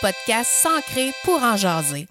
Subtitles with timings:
[0.00, 2.06] podcast Sancré pour en jaser.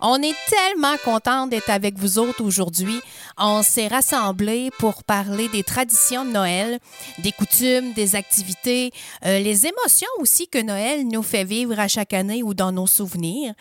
[0.00, 3.00] On est tellement content d'être avec vous autres aujourd'hui.
[3.38, 6.78] On s'est rassemblés pour parler des traditions de Noël,
[7.18, 8.92] des coutumes, des activités,
[9.26, 12.86] euh, les émotions aussi que Noël nous fait vivre à chaque année ou dans nos
[12.86, 13.52] souvenirs.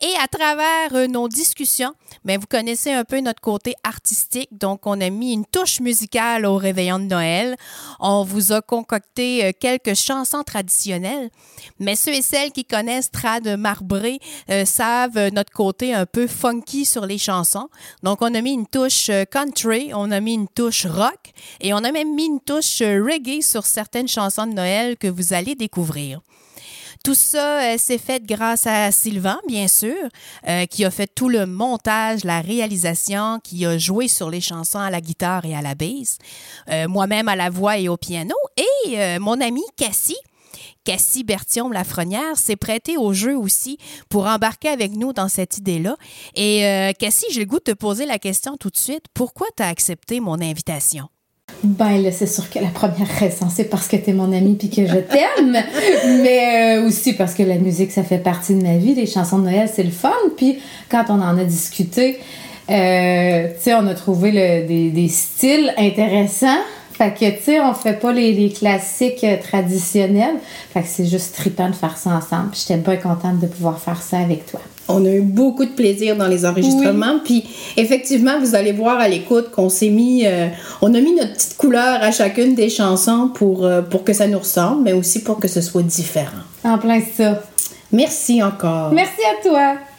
[0.00, 4.48] Et à travers euh, nos discussions, mais ben, vous connaissez un peu notre côté artistique,
[4.50, 7.56] donc on a mis une touche musicale au réveillon de Noël.
[8.00, 11.30] On vous a concocté euh, quelques chansons traditionnelles,
[11.78, 14.18] mais ceux et celles qui connaissent Trad Marbré
[14.64, 17.68] savent notre côté un peu funky sur les chansons.
[18.02, 21.78] Donc, on a mis une touche country, on a mis une touche rock et on
[21.78, 25.54] a même mis une touche euh, reggae sur certaines chansons de Noël que vous allez
[25.54, 26.20] découvrir.
[27.02, 29.96] Tout ça euh, s'est fait grâce à Sylvain, bien sûr,
[30.68, 34.90] qui a fait tout le montage, la réalisation, qui a joué sur les chansons à
[34.90, 36.18] la guitare et à la basse,
[36.88, 40.18] moi-même à la voix et au piano, et mon ami Cassie,
[40.84, 45.96] Cassie Bertium Lafrenière s'est prêtée au jeu aussi pour embarquer avec nous dans cette idée-là.
[46.34, 49.04] Et euh, Cassie, j'ai le goût de te poser la question tout de suite.
[49.14, 51.08] Pourquoi tu as accepté mon invitation?
[51.62, 54.54] Ben là, c'est sûr que la première raison, c'est parce que tu es mon ami
[54.54, 55.52] puis que je t'aime,
[56.22, 58.94] mais euh, aussi parce que la musique, ça fait partie de ma vie.
[58.94, 60.12] Les chansons de Noël, c'est le fun.
[60.36, 62.18] Puis quand on en a discuté,
[62.70, 64.32] euh, tu sais, on a trouvé
[64.66, 66.60] des, des, styles intéressants.
[67.00, 70.34] Fait que, tu sais, on fait pas les, classiques euh, traditionnels.
[70.74, 72.50] Fait que c'est juste trippant de faire ça ensemble.
[72.52, 74.60] J'étais bien contente de pouvoir faire ça avec toi.
[74.86, 77.18] On a eu beaucoup de plaisir dans les enregistrements.
[77.24, 77.48] Puis
[77.78, 80.48] effectivement, vous allez voir à l'écoute qu'on s'est mis, euh,
[80.82, 84.26] on a mis notre petite couleur à chacune des chansons pour, euh, pour que ça
[84.26, 86.42] nous ressemble, mais aussi pour que ce soit différent.
[86.64, 87.42] En plein ça.
[87.92, 88.92] Merci encore.
[88.92, 89.89] Merci à toi.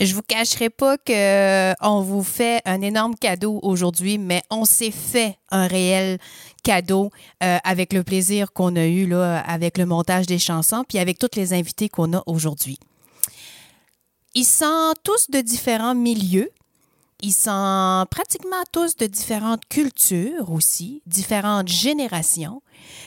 [0.00, 4.64] Je vous cacherai pas que euh, on vous fait un énorme cadeau aujourd'hui, mais on
[4.64, 6.18] s'est fait un réel
[6.62, 7.10] cadeau
[7.42, 11.18] euh, avec le plaisir qu'on a eu là, avec le montage des chansons, puis avec
[11.18, 12.78] toutes les invités qu'on a aujourd'hui.
[14.36, 16.50] Ils sont tous de différents milieux.
[17.20, 22.62] Ils sont pratiquement tous de différentes cultures aussi, différentes générations,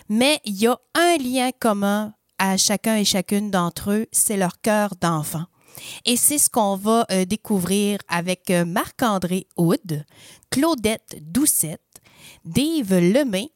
[0.10, 4.60] mais il y a un lien commun à chacun et chacune d'entre eux, c'est leur
[4.60, 5.46] cœur d'enfant.
[6.06, 10.06] Et c'est ce qu'on va euh, découvrir avec euh, Marc-André Houd,
[10.50, 12.02] Claudette Doucette,
[12.46, 13.50] Dave Lemay,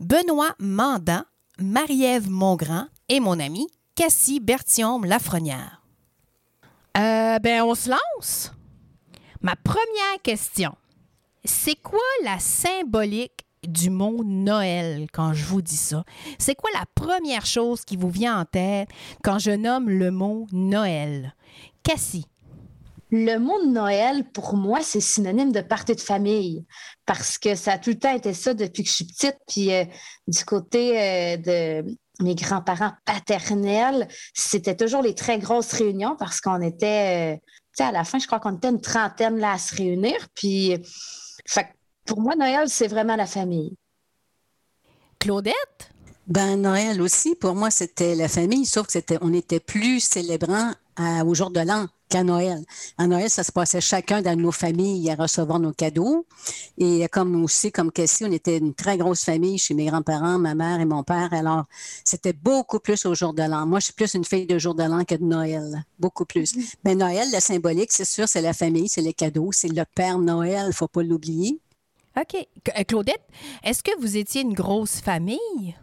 [0.00, 1.24] Benoît Mandan,
[1.58, 2.28] Marie-Ève
[3.08, 5.82] et mon ami Cassie Bertium Lafrenière.
[6.96, 8.52] Euh, ben, on se lance?
[9.40, 10.74] Ma première question.
[11.44, 16.04] C'est quoi la symbolique du mot Noël quand je vous dis ça?
[16.38, 18.88] C'est quoi la première chose qui vous vient en tête
[19.22, 21.34] quand je nomme le mot Noël?
[21.82, 22.26] Cassie.
[23.10, 26.64] Le mot Noël, pour moi, c'est synonyme de partie de famille
[27.06, 29.36] parce que ça a tout le temps été ça depuis que je suis petite.
[29.46, 29.84] Puis euh,
[30.26, 36.60] du côté euh, de mes grands-parents paternels, c'était toujours les très grosses réunions parce qu'on
[36.60, 37.44] était, euh, tu
[37.74, 40.16] sais, à la fin, je crois qu'on était une trentaine là à se réunir.
[40.34, 40.74] Puis,
[41.46, 41.68] fait,
[42.04, 43.74] pour moi, Noël, c'est vraiment la famille.
[45.18, 45.90] Claudette?
[46.26, 50.72] Ben Noël aussi, pour moi, c'était la famille, sauf que c'était, on était plus célébrant
[51.26, 52.64] au jour de l'an qu'à Noël.
[52.96, 56.26] À Noël, ça se passait chacun dans nos familles à recevoir nos cadeaux.
[56.78, 60.54] Et comme aussi, comme Cassie, on était une très grosse famille chez mes grands-parents, ma
[60.54, 61.32] mère et mon père.
[61.32, 61.64] Alors,
[62.04, 63.66] c'était beaucoup plus au jour de l'an.
[63.66, 65.84] Moi, je suis plus une fille de jour de l'an que de Noël.
[65.98, 66.54] Beaucoup plus.
[66.54, 66.74] Mm-hmm.
[66.84, 70.18] Mais Noël, le symbolique, c'est sûr, c'est la famille, c'est les cadeaux, c'est le Père
[70.18, 71.60] Noël, il faut pas l'oublier.
[72.16, 72.46] OK.
[72.68, 73.26] Euh, Claudette,
[73.62, 75.76] est-ce que vous étiez une grosse famille?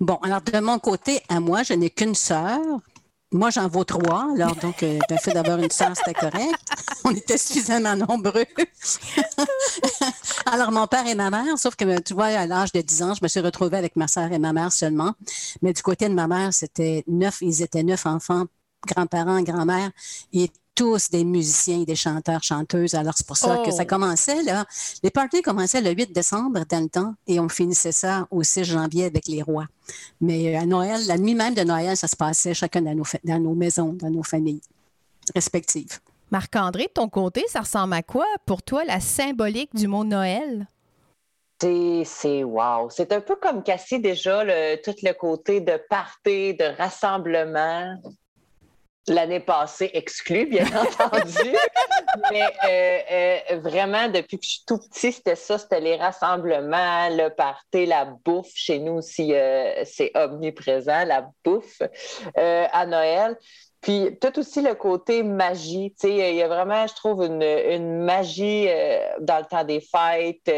[0.00, 2.60] Bon, alors de mon côté, à moi, je n'ai qu'une sœur.
[3.32, 4.28] Moi, j'en vaux trois.
[4.34, 6.54] Alors, donc, euh, le fait d'avoir une sœur, c'était correct.
[7.04, 8.44] On était suffisamment nombreux.
[10.46, 13.14] alors, mon père et ma mère, sauf que, tu vois, à l'âge de 10 ans,
[13.14, 15.12] je me suis retrouvée avec ma sœur et ma mère seulement.
[15.60, 18.44] Mais du côté de ma mère, c'était neuf, ils étaient neuf enfants,
[18.86, 19.90] grands-parents, grand-mère.
[20.32, 22.94] Et tous des musiciens et des chanteurs, chanteuses.
[22.94, 23.86] Alors, c'est pour ça que ça oh.
[23.86, 24.66] commençait, là.
[25.02, 28.64] Les parties commençaient le 8 décembre dans le temps et on finissait ça au 6
[28.64, 29.66] janvier avec les rois.
[30.20, 33.04] Mais euh, à Noël, la nuit même de Noël, ça se passait chacun dans nos,
[33.24, 34.60] dans nos maisons, dans nos familles
[35.34, 35.98] respectives.
[36.30, 40.66] Marc-André, de ton côté, ça ressemble à quoi pour toi la symbolique du mot Noël?
[41.58, 42.90] C'est wow.
[42.90, 47.96] C'est un peu comme Cassie déjà, le, tout le côté de party, de rassemblement
[49.08, 50.66] l'année passée exclue, bien
[51.00, 51.56] entendu.
[52.30, 52.98] Mais euh,
[53.52, 57.86] euh, vraiment, depuis que je suis tout petit, c'était ça, c'était les rassemblements, le party,
[57.86, 58.52] la bouffe.
[58.54, 61.82] Chez nous aussi, euh, c'est omniprésent, la bouffe
[62.36, 63.36] à Noël.
[63.80, 65.94] Puis tout aussi le côté magie.
[66.02, 68.66] Il y a vraiment, je trouve, une, une magie
[69.20, 70.50] dans le temps des fêtes.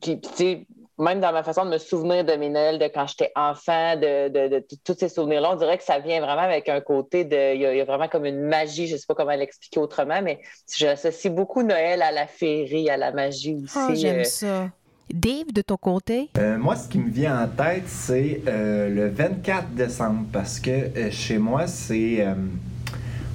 [0.00, 0.66] puis,
[1.00, 4.28] même dans ma façon de me souvenir de mes Noëls, de quand j'étais enfant, de,
[4.28, 7.54] de, de, tous ces souvenirs-là, on dirait que ça vient vraiment avec un côté de.
[7.54, 10.40] Il y, a, vraiment comme une magie, je ne sais pas comment l'expliquer autrement, mais
[10.76, 13.78] j'associe beaucoup Noël à la féerie, à la magie aussi.
[13.78, 14.68] Oh, j'aime ça.
[15.12, 16.30] Dave, de ton côté?
[16.38, 20.70] Euh, moi, ce qui me vient en tête, c'est euh, le 24 décembre, parce que
[20.70, 22.24] euh, chez moi, c'est.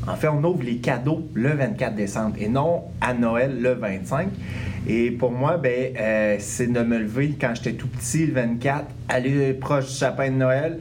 [0.08, 4.30] En fait, on ouvre les cadeaux le 24 décembre et non à Noël le 25.
[4.88, 8.86] Et pour moi, ben, euh, c'est de me lever quand j'étais tout petit, le 24,
[9.10, 10.80] aller proche du sapin de Noël.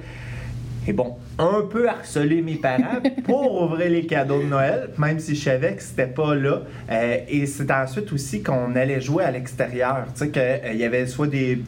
[0.87, 5.35] Et bon, un peu harceler mes parents pour ouvrir les cadeaux de Noël, même si
[5.35, 6.61] je savais que c'était pas là.
[6.91, 10.05] Euh, et c'est ensuite aussi qu'on allait jouer à l'extérieur.
[10.13, 11.63] Tu sais, qu'il euh, y avait soit des.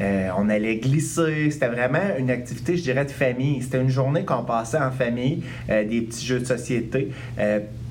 [0.00, 1.50] On allait glisser.
[1.50, 3.62] C'était vraiment une activité, je dirais, de famille.
[3.62, 7.10] C'était une journée qu'on passait en famille, des petits jeux de société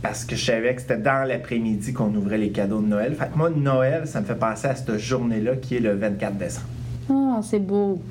[0.04, 3.16] parce que je savais que c'était dans l'après-midi qu'on ouvrait les cadeaux de Noël.
[3.18, 6.38] Fait que moi, Noël, ça me fait penser à cette journée-là qui est le 24
[6.38, 6.68] décembre.
[7.10, 8.02] Ah, c'est beau.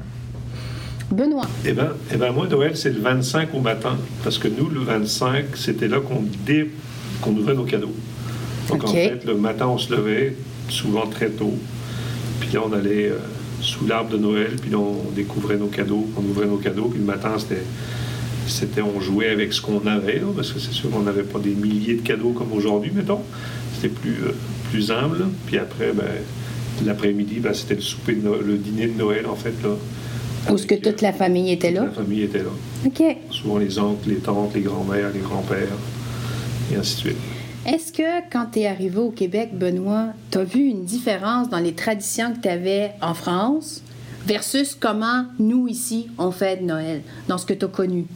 [1.11, 1.47] Benoît.
[1.67, 3.99] Eh bien, eh ben moi, Noël, c'est le 25 au matin.
[4.25, 6.71] Parce que nous, le 25, c'était là qu'on dé...
[7.21, 7.95] qu'on ouvrait nos cadeaux.
[8.71, 10.35] Donc, en fait, le matin, on se levait,
[10.71, 11.53] souvent très tôt.
[12.41, 13.19] Puis là, on allait euh,
[13.63, 16.87] sous l'arbre de Noël, puis là, on découvrait nos cadeaux, on ouvrait nos cadeaux.
[16.87, 17.63] Puis le matin, c'était
[18.47, 21.55] c'était on jouait avec ce qu'on avait, parce que c'est sûr qu'on n'avait pas des
[21.55, 23.21] milliers de cadeaux comme aujourd'hui, mettons.
[23.75, 24.35] C'était plus, euh,
[24.71, 25.27] plus humble.
[25.47, 26.05] Puis après, ben,
[26.85, 29.55] l'après-midi, ben, c'était le souper, le dîner de Noël, en fait.
[29.63, 29.71] Là,
[30.51, 31.85] Où est-ce que toute la famille était là?
[31.85, 32.51] La famille était là.
[32.85, 33.17] OK.
[33.31, 35.79] Souvent les oncles, les tantes, les grands-mères, les grands-pères,
[36.73, 37.17] et ainsi de suite.
[37.65, 41.61] Est-ce que quand tu es arrivé au Québec, Benoît, tu as vu une différence dans
[41.61, 43.83] les traditions que tu avais en France
[44.27, 48.07] versus comment nous, ici, on fait de Noël, dans ce que tu as connu?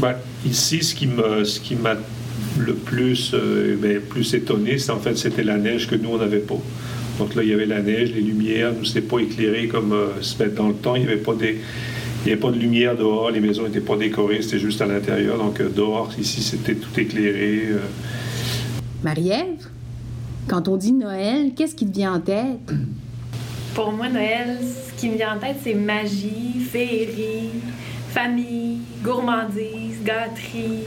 [0.00, 1.94] Ben, ici, ce qui m'a,
[2.58, 6.18] le plus, euh, ben, plus étonné, c'est en fait c'était la neige que nous on
[6.18, 6.58] n'avait pas.
[7.20, 10.48] Donc là, il y avait la neige, les lumières, nous c'était pas éclairé comme euh,
[10.56, 10.96] dans le temps.
[10.96, 11.60] Il n'y avait pas des,
[12.24, 14.86] il y avait pas de lumière dehors, les maisons n'étaient pas décorées, c'était juste à
[14.86, 15.38] l'intérieur.
[15.38, 17.68] Donc euh, dehors, ici, c'était tout éclairé.
[19.02, 19.68] Marie-Ève,
[20.48, 22.72] quand on dit Noël, qu'est-ce qui te vient en tête?
[23.74, 27.50] Pour moi, Noël, ce qui me vient en tête, c'est magie, féerie,
[28.10, 30.84] famille, gourmandise, gâterie,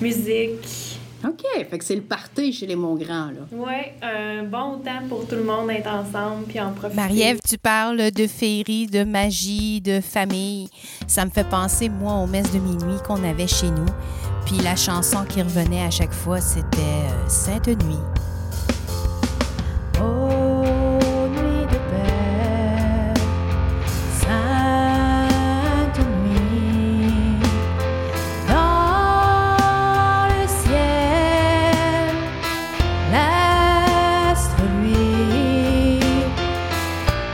[0.00, 0.85] musique.
[1.26, 3.46] OK, fait que c'est le party chez les Montgrands, là.
[3.52, 7.00] Oui, un bon temps pour tout le monde d'être ensemble puis en profiter.
[7.00, 10.68] Marie-Ève, tu parles de féerie, de magie, de famille.
[11.06, 13.86] Ça me fait penser, moi, aux messes de minuit qu'on avait chez nous.
[14.44, 17.96] Puis la chanson qui revenait à chaque fois, c'était euh, Sainte Nuit.
[19.92, 20.35] que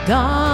[0.05, 0.52] God.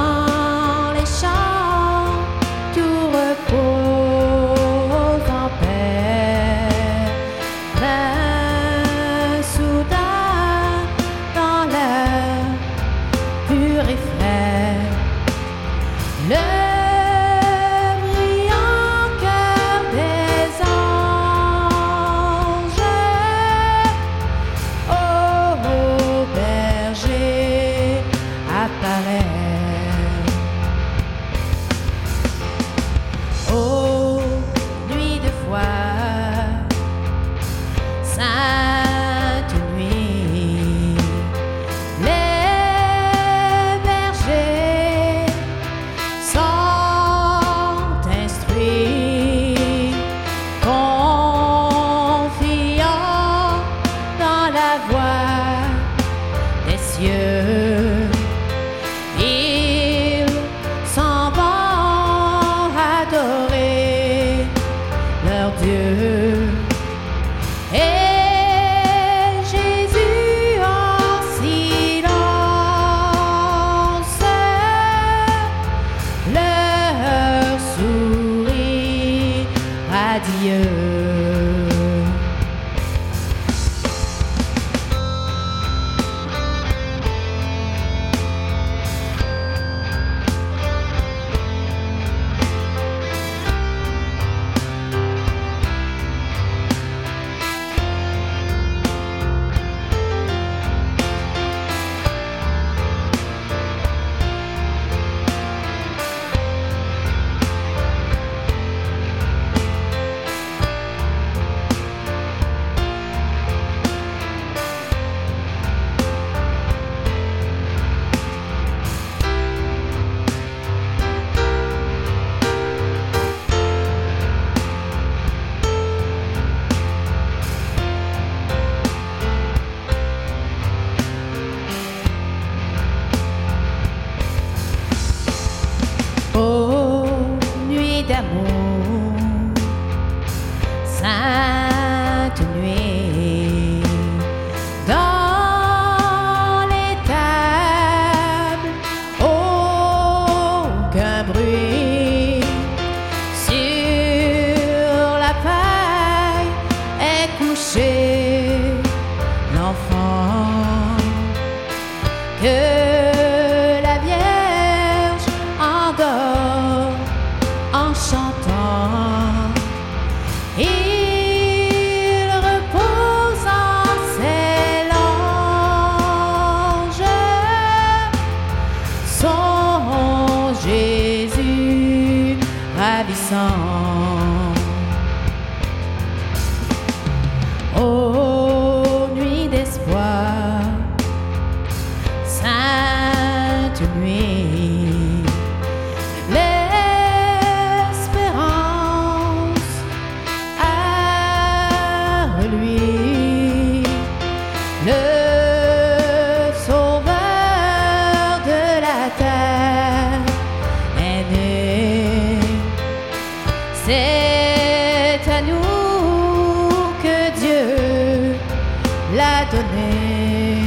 [219.51, 220.63] Donné.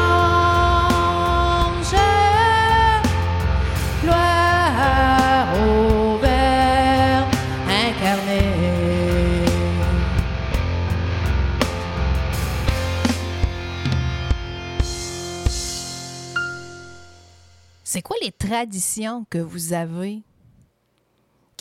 [4.02, 7.34] gloire au Verbe
[7.68, 8.42] incarné.
[17.84, 20.22] C'est quoi les traditions que vous avez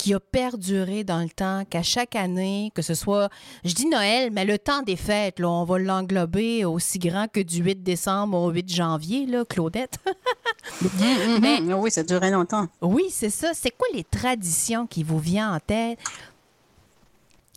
[0.05, 3.27] qui a perduré dans le temps, qu'à chaque année, que ce soit,
[3.63, 7.39] je dis Noël, mais le temps des fêtes, là, on va l'englober aussi grand que
[7.39, 9.97] du 8 décembre au 8 janvier, là, Claudette.
[11.41, 11.73] Mais- Mhm.
[11.73, 12.67] Oui, ça durait longtemps.
[12.83, 13.55] oui, c'est ça.
[13.55, 15.97] C'est quoi les traditions qui vous viennent en tête?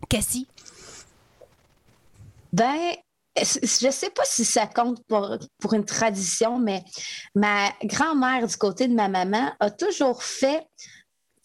[0.09, 0.47] Cassie?
[2.50, 2.78] Ben,
[3.37, 6.83] je sais pas si ça compte pour, pour une tradition, mais
[7.35, 10.67] ma grand-mère du côté de ma maman a toujours fait,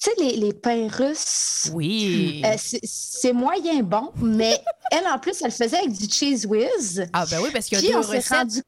[0.03, 1.69] tu sais, les, les pains russes.
[1.73, 2.41] Oui.
[2.45, 4.59] Euh, c'est- moyen bon, mais
[4.91, 7.05] elle, en plus, elle faisait avec du cheese whiz.
[7.13, 8.27] Ah ben oui, parce qu'il y a deux recettes.
[8.27, 8.61] rendu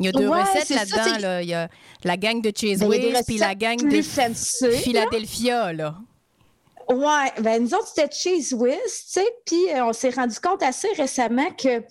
[0.00, 1.18] Il y a deux Ouais, recettes là-dedans.
[1.20, 1.42] là.
[1.42, 1.68] Il y a
[2.02, 4.70] la gang de Cheese Ben, Whiz puis la gang de fancy.
[4.82, 5.94] Philadelphia, là.
[6.88, 10.62] Ouais, ben nous autres, c'était Cheese Whiz, tu sais, puis euh, on s'est rendu compte
[10.62, 11.82] assez récemment que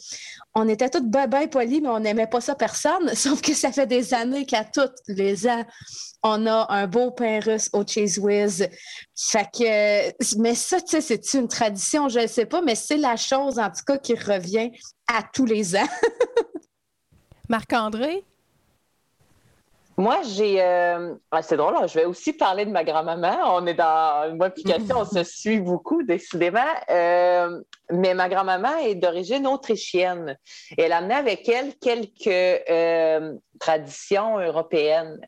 [0.55, 3.71] on était tous ben, ben polis, mais on n'aimait pas ça personne, sauf que ça
[3.71, 5.63] fait des années qu'à tous les ans,
[6.23, 8.67] on a un beau pain russe au Cheese Whiz.
[9.15, 12.97] Fait que, mais ça, tu sais, c'est une tradition, je ne sais pas, mais c'est
[12.97, 14.71] la chose, en tout cas, qui revient
[15.07, 15.89] à tous les ans.
[17.49, 18.23] Marc-André?
[19.97, 20.61] Moi, j'ai.
[20.61, 23.37] euh, ah, c'est drôle, hein, je vais aussi parler de ma grand-maman.
[23.55, 26.59] On est dans puis Cathy, on se suit beaucoup, décidément.
[26.89, 27.59] Euh,
[27.91, 30.37] mais ma grand-maman est d'origine autrichienne.
[30.77, 35.19] Et elle a amené avec elle quelques euh, traditions européennes.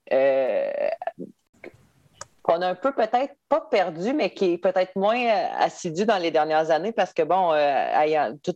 [2.41, 5.19] qu'on a un peu peut-être pas perdu, mais qui est peut-être moins
[5.59, 8.53] assidu dans les dernières années parce que, bon, euh, ayant tout-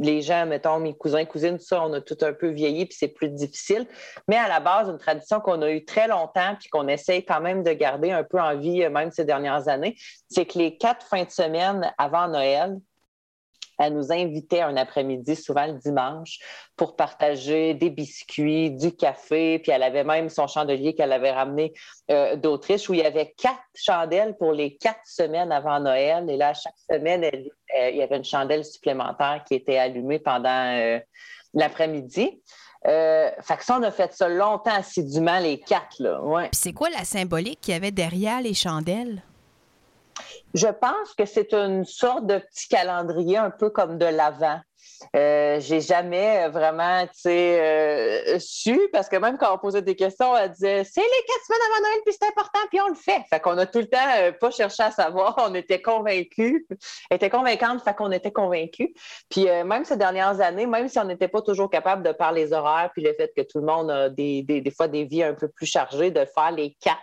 [0.00, 2.96] les gens, mettons, mes cousins, cousines, tout ça, on a tout un peu vieilli, puis
[2.98, 3.86] c'est plus difficile.
[4.28, 7.40] Mais à la base, une tradition qu'on a eue très longtemps, puis qu'on essaye quand
[7.40, 9.96] même de garder un peu en vie, euh, même ces dernières années,
[10.28, 12.78] c'est que les quatre fins de semaine avant Noël,
[13.80, 16.38] elle nous invitait un après-midi, souvent le dimanche,
[16.76, 21.72] pour partager des biscuits, du café, puis elle avait même son chandelier qu'elle avait ramené
[22.10, 26.28] euh, d'Autriche, où il y avait quatre chandelles pour les quatre semaines avant Noël.
[26.28, 30.76] Et là, chaque semaine, euh, il y avait une chandelle supplémentaire qui était allumée pendant
[30.76, 30.98] euh,
[31.54, 32.42] l'après-midi.
[32.86, 36.48] Euh, fait que ça, on a fait ça longtemps assidûment, les quatre, là.
[36.52, 39.22] C'est quoi la symbolique qu'il y avait derrière les chandelles?
[40.54, 44.60] Je pense que c'est une sorte de petit calendrier un peu comme de l'Avent.
[45.16, 50.50] Euh, j'ai jamais vraiment euh, su, parce que même quand on posait des questions, elle
[50.50, 53.22] disait c'est les quatre semaines avant Noël, puis c'est important, puis on le fait.
[53.30, 56.66] Fait qu'on a tout le temps euh, pas cherché à savoir, on était convaincus.
[57.10, 58.90] Elle était convaincante, fait qu'on était convaincus.
[59.30, 62.32] Puis euh, même ces dernières années, même si on n'était pas toujours capable de par
[62.32, 65.04] les horaires, puis le fait que tout le monde a des, des, des fois des
[65.04, 67.00] vies un peu plus chargées, de faire les quatre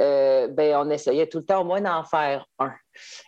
[0.00, 2.72] euh, ben, on essayait tout le temps au moins d'en faire un.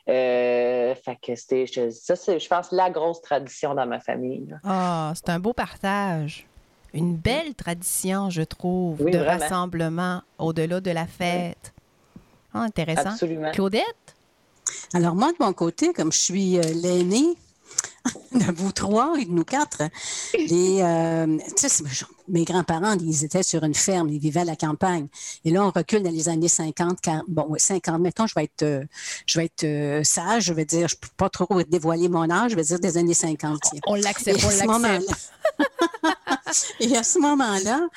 [0.08, 4.54] Euh, fait que c'était, je- ça, c'est, je pense, la grosse tradition dans ma famille.
[4.64, 6.46] Ah, c'est un beau partage.
[6.92, 9.38] Une belle tradition, je trouve, Oui, de vraiment.
[9.40, 11.72] rassemblement au-delà de la fête.
[12.52, 13.10] Ah, intéressant.
[13.10, 13.52] Absolument.
[13.52, 13.84] Claudette?
[14.94, 17.34] Alors, moi, de mon côté, comme je suis euh, l'aînée
[18.32, 19.82] de vous trois et de nous quatre,
[20.34, 21.38] les, euh,
[22.28, 25.08] mes grands-parents, ils étaient sur une ferme, ils vivaient à la campagne.
[25.44, 28.44] Et là, on recule dans les années 50, car- bon, ouais, 50, mettons, je vais
[28.44, 28.84] être, euh,
[29.26, 32.30] je vais être euh, sage, je vais dire, je ne peux pas trop dévoiler mon
[32.30, 33.60] âge, je vais dire des années 50.
[33.62, 33.80] tiens.
[33.86, 35.32] On l'accepte, Et on ce l'accepte.
[36.80, 37.88] Et à ce moment-là,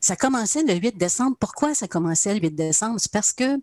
[0.00, 1.36] ça commençait le 8 décembre.
[1.38, 2.96] Pourquoi ça commençait le 8 décembre?
[2.98, 3.58] C'est parce que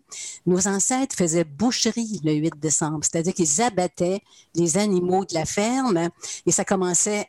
[0.46, 4.20] nos ancêtres faisaient boucherie le 8 décembre, c'est-à-dire qu'ils abattaient
[4.54, 6.08] les animaux de la ferme
[6.46, 7.28] et ça commençait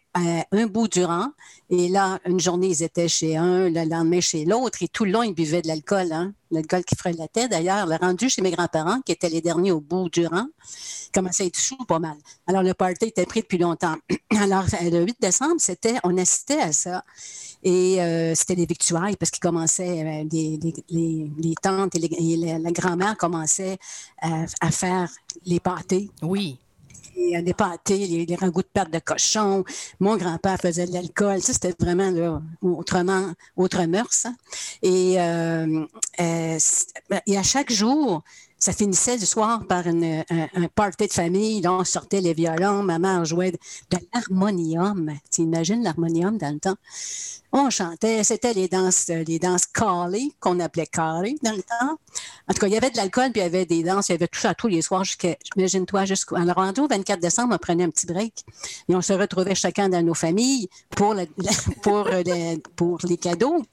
[0.52, 1.32] un bout du rang.
[1.70, 5.12] Et là, une journée, ils étaient chez un, le lendemain chez l'autre et tout le
[5.12, 6.12] long, ils buvaient de l'alcool.
[6.12, 6.34] Hein?
[6.50, 6.96] L'alcool qui
[7.34, 10.48] tête, d'ailleurs, le rendu chez mes grands-parents, qui étaient les derniers au bout du rang,
[11.14, 12.16] commençait à être sous pas mal.
[12.48, 13.96] Alors, le party était pris depuis longtemps.
[14.40, 17.04] Alors, le 8 décembre, c'était, on assistait à ça.
[17.64, 23.78] Et euh, c'était des victuailles parce qu'ils commençaient, euh, les, tantes et, la, grand-mère commençaient
[24.22, 25.10] à, faire
[25.46, 26.10] les pâtés.
[26.22, 26.60] Oui.
[27.20, 29.64] Et des pâtés, les, les de pâte de cochon.
[30.00, 31.42] Mon grand-père faisait de l'alcool.
[31.42, 34.26] Ça, c'était vraiment là, autrement, autre mœurs.
[34.26, 34.36] Hein.
[34.84, 35.86] Et, euh,
[37.26, 38.24] et à chaque jour,
[38.60, 41.62] ça finissait du soir par une, un, party de famille.
[41.62, 42.82] Là, on sortait les violons.
[42.82, 43.58] Ma mère jouait de,
[44.14, 45.12] l'harmonium.
[45.32, 46.76] Tu imagines l'harmonium dans le temps?
[47.52, 48.24] On chantait.
[48.24, 51.98] C'était les danses, les danses qu'on appelait carrées dans le temps.
[52.48, 54.10] En tout cas, il y avait de l'alcool, puis il y avait des danses.
[54.10, 55.04] Il y avait tout ça tous les soirs.
[55.56, 56.36] Imagine-toi, jusqu'au.
[56.36, 58.44] Alors, rendu au 24 décembre, on prenait un petit break.
[58.90, 61.16] Et on se retrouvait chacun dans nos familles pour,
[62.76, 63.64] pour les cadeaux.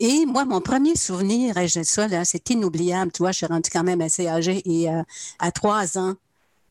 [0.00, 3.12] Et moi, mon premier souvenir, ça, là, c'est inoubliable.
[3.12, 5.02] Tu vois, je suis rendue quand même assez âgée et euh,
[5.38, 6.14] à trois ans,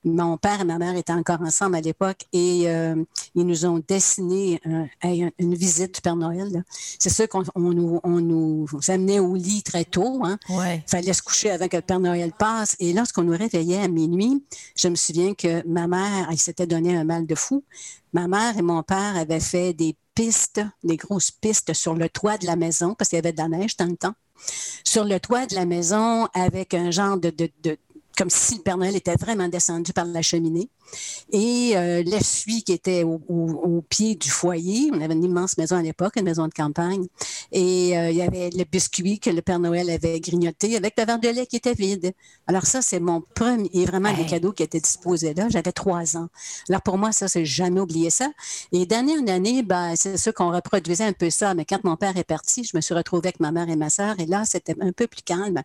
[0.04, 2.96] mon père et ma mère étaient encore ensemble à l'époque et euh,
[3.36, 4.60] ils nous ont dessiné
[5.04, 6.64] une visite du Père Noël.
[6.98, 10.22] C'est sûr qu'on nous, on nous amenait au lit très tôt.
[10.24, 10.38] Hein.
[10.50, 10.84] Ouais.
[10.88, 12.76] fallait se coucher avant que le Père Noël passe.
[12.80, 14.44] Et lorsqu'on nous réveillait à minuit,
[14.76, 17.64] je me souviens que ma mère, elle s'était donné un mal de fou.
[18.14, 22.38] Ma mère et mon père avaient fait des pistes, des grosses pistes sur le toit
[22.38, 24.14] de la maison, parce qu'il y avait de la neige dans le temps,
[24.84, 27.32] sur le toit de la maison avec un genre de,
[28.18, 30.70] comme si le Père Noël était vraiment descendu par la cheminée.
[31.32, 35.82] Et euh, l'essuie qui était au, pied du foyer, on avait une immense maison à
[35.82, 37.08] l'époque, une maison de campagne,
[37.52, 41.06] et euh, il y avait le biscuit que le Père Noël avait grignoté avec le
[41.06, 42.12] verre de lait qui était vide.
[42.48, 45.48] Alors ça, c'est mon premier, et vraiment des cadeaux qui étaient disposés là.
[45.50, 46.28] J'avais trois ans.
[46.70, 48.30] Alors pour moi, ça, c'est jamais oublié ça.
[48.72, 51.54] Et d'année en année, ben, c'est sûr qu'on reproduisait un peu ça.
[51.54, 53.90] Mais quand mon père est parti, je me suis retrouvée avec ma mère et ma
[53.90, 55.62] sœur, et là, c'était un peu plus calme.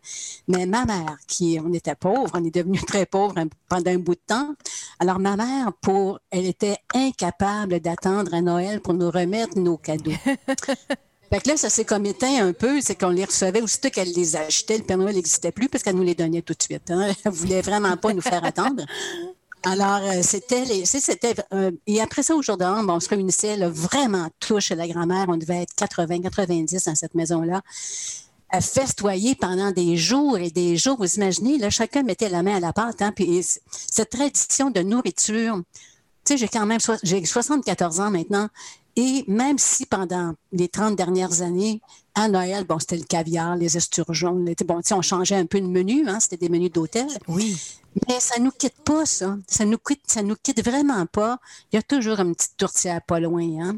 [0.49, 3.35] Mais ma mère, qui, on était pauvre, est devenu très pauvre
[3.69, 4.55] pendant un bout de temps.
[4.99, 10.13] Alors ma mère, pour, elle était incapable d'attendre à Noël pour nous remettre nos cadeaux.
[11.33, 14.13] Fait que là, ça s'est comme éteint un peu, c'est qu'on les recevait aussitôt qu'elle
[14.13, 14.79] les achetait.
[14.79, 16.91] Le Père Noël n'existait plus parce qu'elle nous les donnait tout de suite.
[16.91, 17.13] Hein.
[17.25, 18.85] Elle voulait vraiment pas nous faire attendre.
[19.65, 23.57] Alors, euh, c'était les, c'était, euh, et après ça, au jour de on se réunissait
[23.69, 25.27] vraiment tous chez la grand-mère.
[25.29, 27.63] On devait être 80, 90 dans cette maison-là
[28.61, 30.97] festoyer pendant des jours et des jours.
[30.99, 33.03] Vous imaginez, là, chacun mettait la main à la pâte.
[33.03, 35.61] Hein, puis cette tradition de nourriture,
[36.25, 38.49] tu sais, j'ai quand même j'ai 74 ans maintenant.
[38.99, 41.83] Et même si pendant les 30 dernières années,
[42.15, 46.09] à Noël, bon, c'était le caviar, les esturgeons, bon, on changeait un peu le menu,
[46.09, 47.07] hein, c'était des menus d'hôtel.
[47.29, 47.61] Oui.
[48.09, 49.37] Mais ça nous quitte pas, ça.
[49.47, 51.39] Ça nous quitte, ça nous quitte vraiment pas.
[51.71, 53.77] Il y a toujours une petite tourtière pas loin, hein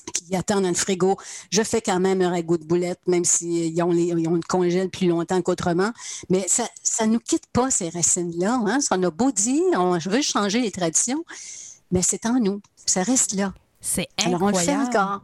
[0.00, 1.16] qui attendent dans le frigo.
[1.50, 4.40] Je fais quand même un ragoût de boulettes, même s'ils ont, les, ils ont le
[4.48, 5.90] congèle plus longtemps qu'autrement.
[6.30, 6.66] Mais ça
[7.06, 8.60] ne nous quitte pas, ces racines-là.
[8.66, 8.78] Hein?
[8.90, 11.24] On a beau dire, on veut changer les traditions,
[11.90, 12.60] mais c'est en nous.
[12.86, 13.52] Ça reste là.
[13.80, 14.34] C'est incroyable.
[14.34, 15.22] Alors, on le fait encore.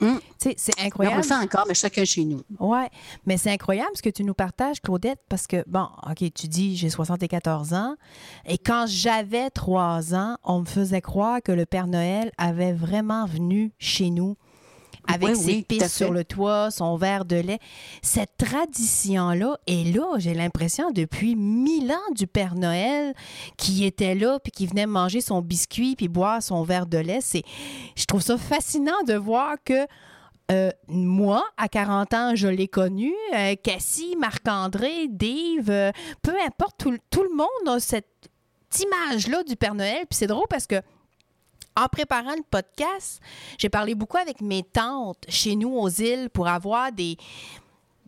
[0.00, 0.16] Hmm.
[0.38, 1.16] C'est incroyable.
[1.16, 2.42] on le fait encore, mais chacun chez nous.
[2.58, 2.84] Oui,
[3.26, 6.76] mais c'est incroyable ce que tu nous partages, Claudette, parce que, bon, OK, tu dis
[6.76, 7.96] j'ai 74 ans,
[8.46, 13.26] et quand j'avais 3 ans, on me faisait croire que le Père Noël avait vraiment
[13.26, 14.36] venu chez nous
[15.06, 17.58] avec ses pistes sur le toit, son verre de lait.
[18.02, 23.14] Cette tradition-là est là, j'ai l'impression, depuis mille ans du Père Noël
[23.56, 27.20] qui était là, puis qui venait manger son biscuit, puis boire son verre de lait.
[27.20, 27.42] C'est,
[27.96, 29.86] je trouve ça fascinant de voir que
[30.50, 33.14] euh, moi, à 40 ans, je l'ai connu.
[33.34, 38.28] Euh, Cassie, Marc-André, Dave, euh, peu importe, tout, tout, le monde a cette
[38.80, 40.06] image-là du Père Noël.
[40.10, 40.82] Puis c'est drôle parce que
[41.76, 43.20] en préparant le podcast,
[43.58, 47.16] j'ai parlé beaucoup avec mes tantes chez nous aux îles pour avoir des,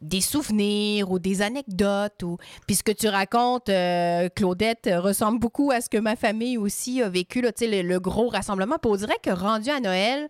[0.00, 2.22] des souvenirs ou des anecdotes.
[2.22, 2.36] Ou...
[2.66, 7.02] Puis ce que tu racontes, euh, Claudette, ressemble beaucoup à ce que ma famille aussi
[7.02, 8.76] a vécu, là, le, le gros rassemblement.
[8.80, 10.28] Puis on dirait que rendu à Noël,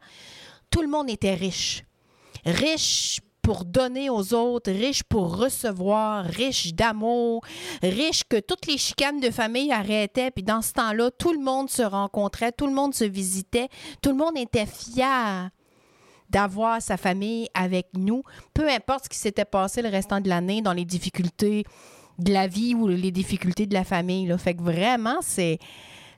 [0.71, 1.85] tout le monde était riche.
[2.45, 7.45] Riche pour donner aux autres, riche pour recevoir, riche d'amour,
[7.83, 10.31] riche que toutes les chicanes de famille arrêtaient.
[10.31, 13.69] Puis dans ce temps-là, tout le monde se rencontrait, tout le monde se visitait,
[14.01, 15.51] tout le monde était fier
[16.31, 18.23] d'avoir sa famille avec nous,
[18.55, 21.65] peu importe ce qui s'était passé le restant de l'année dans les difficultés
[22.19, 24.27] de la vie ou les difficultés de la famille.
[24.27, 24.39] Là.
[24.39, 25.59] Fait que vraiment, c'est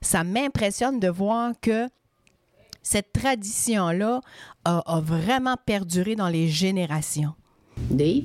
[0.02, 1.88] ça m'impressionne de voir que
[2.84, 4.20] cette tradition-là
[4.64, 7.32] a, a vraiment perduré dans les générations?
[7.90, 8.22] Dave?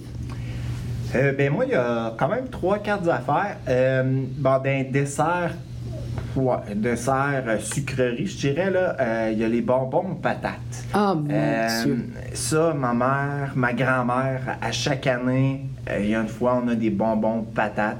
[1.16, 3.58] Euh, ben moi, il y a quand même trois, quatre affaires.
[3.68, 4.04] Euh,
[4.38, 5.56] bon, d'un dessert,
[6.36, 10.86] ouais, dessert euh, sucrerie, je dirais, là, euh, il y a les bonbons patates.
[10.94, 12.10] Ah, mon Euh, Dieu.
[12.34, 16.68] ça, ma mère, ma grand-mère, à chaque année, euh, il y a une fois, on
[16.68, 17.98] a des bonbons patates.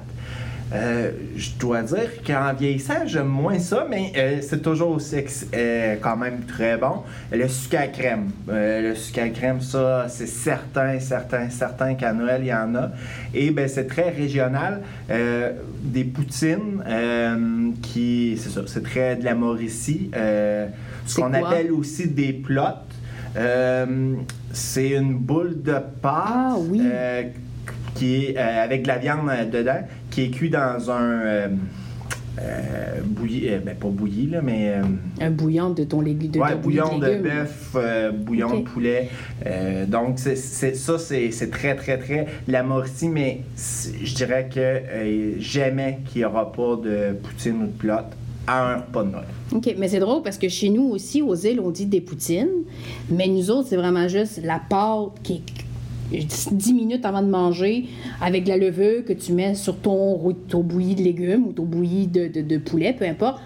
[0.72, 5.18] Euh, je dois dire qu'en vieillissant, j'aime moins ça, mais euh, c'est toujours aussi
[5.56, 7.04] euh, quand même très bon.
[7.32, 8.30] Le sucre à crème.
[8.48, 12.92] Le sucre à crème, ça, c'est certain, certain, certain qu'à Noël, il y en a.
[13.34, 14.82] Et ben, c'est très régional.
[15.10, 16.84] Des poutines,
[17.82, 20.12] qui, c'est ça, c'est très de la Mauricie.
[20.14, 22.86] Ce qu'on appelle aussi des plottes.
[23.38, 24.16] Euh,
[24.52, 26.82] c'est une boule de pâte Ah, oui.
[27.96, 31.48] qui est avec de la viande dedans, qui est cuit dans un euh,
[32.42, 34.84] euh, bouilli, euh, ben pas bouilli là, mais euh,
[35.20, 36.32] Un bouillon de ton légume.
[36.32, 37.76] De ouais, bouillon de bœuf,
[38.14, 39.10] bouillon de poulet.
[39.88, 46.22] Donc c'est, ça c'est, très très très la Mauricie, mais je dirais que jamais qu'il
[46.22, 48.14] n'y aura pas de poutine ou de plotte
[48.48, 49.26] à un repas de Noël.
[49.52, 52.48] OK, mais c'est drôle parce que chez nous aussi, aux îles, on dit des poutines,
[53.10, 55.69] mais nous autres, c'est vraiment juste la pâte qui est
[56.12, 57.86] 10 minutes avant de manger
[58.22, 61.64] avec de la levure que tu mets sur ton, ton bouilli de légumes ou ton
[61.64, 63.40] bouilli de, de- de poulet, peu importe.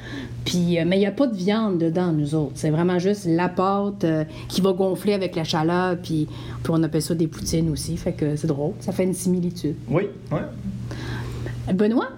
[0.46, 2.52] Puis, euh, mais il n'y a pas de viande dedans, nous autres.
[2.56, 6.28] C'est vraiment juste la pâte euh, qui va gonfler avec la chaleur, puis,
[6.64, 7.96] puis on appelle ça des poutines aussi.
[7.98, 9.76] Fait que c'est drôle, ça fait une similitude.
[9.90, 11.74] Oui, ouais.
[11.74, 12.10] Benoît?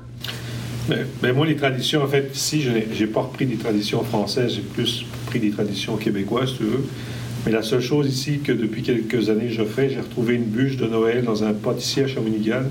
[0.89, 4.03] Mais, mais moi, les traditions, en fait, ici, je n'ai j'ai pas repris des traditions
[4.03, 6.86] françaises, j'ai plus pris des traditions québécoises, si tu veux.
[7.45, 10.77] Mais la seule chose ici que depuis quelques années je fais, j'ai retrouvé une bûche
[10.77, 12.63] de Noël dans un pâtissier à Shawinigan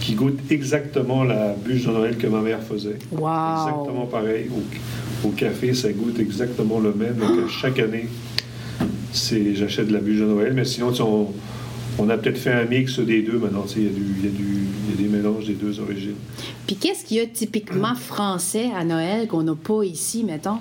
[0.00, 2.98] qui goûte exactement la bûche de Noël que ma mère faisait.
[3.10, 3.68] Wow!
[3.68, 4.46] Exactement pareil.
[5.24, 7.14] Au, au café, ça goûte exactement le même.
[7.14, 8.08] Donc, à chaque année,
[9.12, 10.52] c'est, j'achète de la bûche de Noël.
[10.54, 11.28] Mais sinon, on,
[11.98, 13.64] on a peut-être fait un mix des deux maintenant.
[13.76, 13.90] Il y, y, a
[14.30, 16.16] du- il y a des mélanges des deux origines.
[16.66, 20.58] Puis qu'est-ce qu'il y a typiquement français à Noël qu'on n'a pas ici, mettons?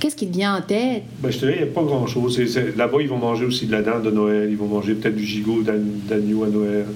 [0.00, 1.02] Qu'est-ce qui te vient en tête?
[1.20, 2.40] Ben, je te dis, il n'y a pas grand-chose.
[2.76, 4.48] Là-bas, ils vont manger aussi de la dinde de Noël.
[4.50, 6.86] Ils vont manger peut-être du gigot d'ag- d'agneau à Noël.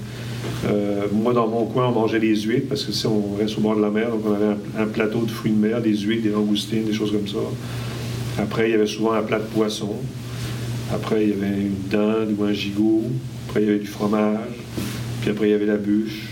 [0.67, 3.61] Euh, moi, dans mon coin, on mangeait des huîtres parce que si on reste au
[3.61, 5.97] bord de la mer, donc on avait un, un plateau de fruits de mer, des
[5.97, 7.39] huîtres, des langoustines, des choses comme ça.
[8.39, 9.95] Après, il y avait souvent un plat de poisson.
[10.93, 13.03] Après, il y avait une dinde ou un gigot.
[13.49, 14.39] Après, il y avait du fromage.
[15.23, 16.29] Puis après, il y avait la bûche.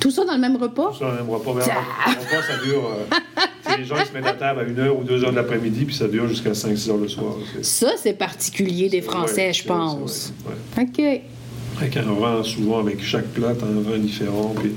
[0.00, 0.92] Tout ça dans le même repas?
[0.98, 1.52] Ça, on n'aimera pas.
[1.54, 2.90] Mais en- en repas, ça dure.
[2.90, 5.94] euh, les gens, ils se mettent à table à 1h ou 2h de l'après-midi, puis
[5.94, 7.34] ça dure jusqu'à 5-6 heures le soir.
[7.62, 10.32] Ça, c'est particulier des Français, Ouais, je pense.
[10.76, 10.82] ouais.
[10.84, 11.20] OK.
[11.78, 14.54] Avec un vin, souvent avec chaque plat, un vin différent.
[14.58, 14.72] Puis,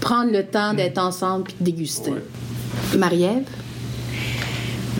[0.00, 2.10] Prendre le temps d'être ensemble puis de déguster.
[2.10, 2.98] ouais.
[2.98, 3.44] Marie-Ève?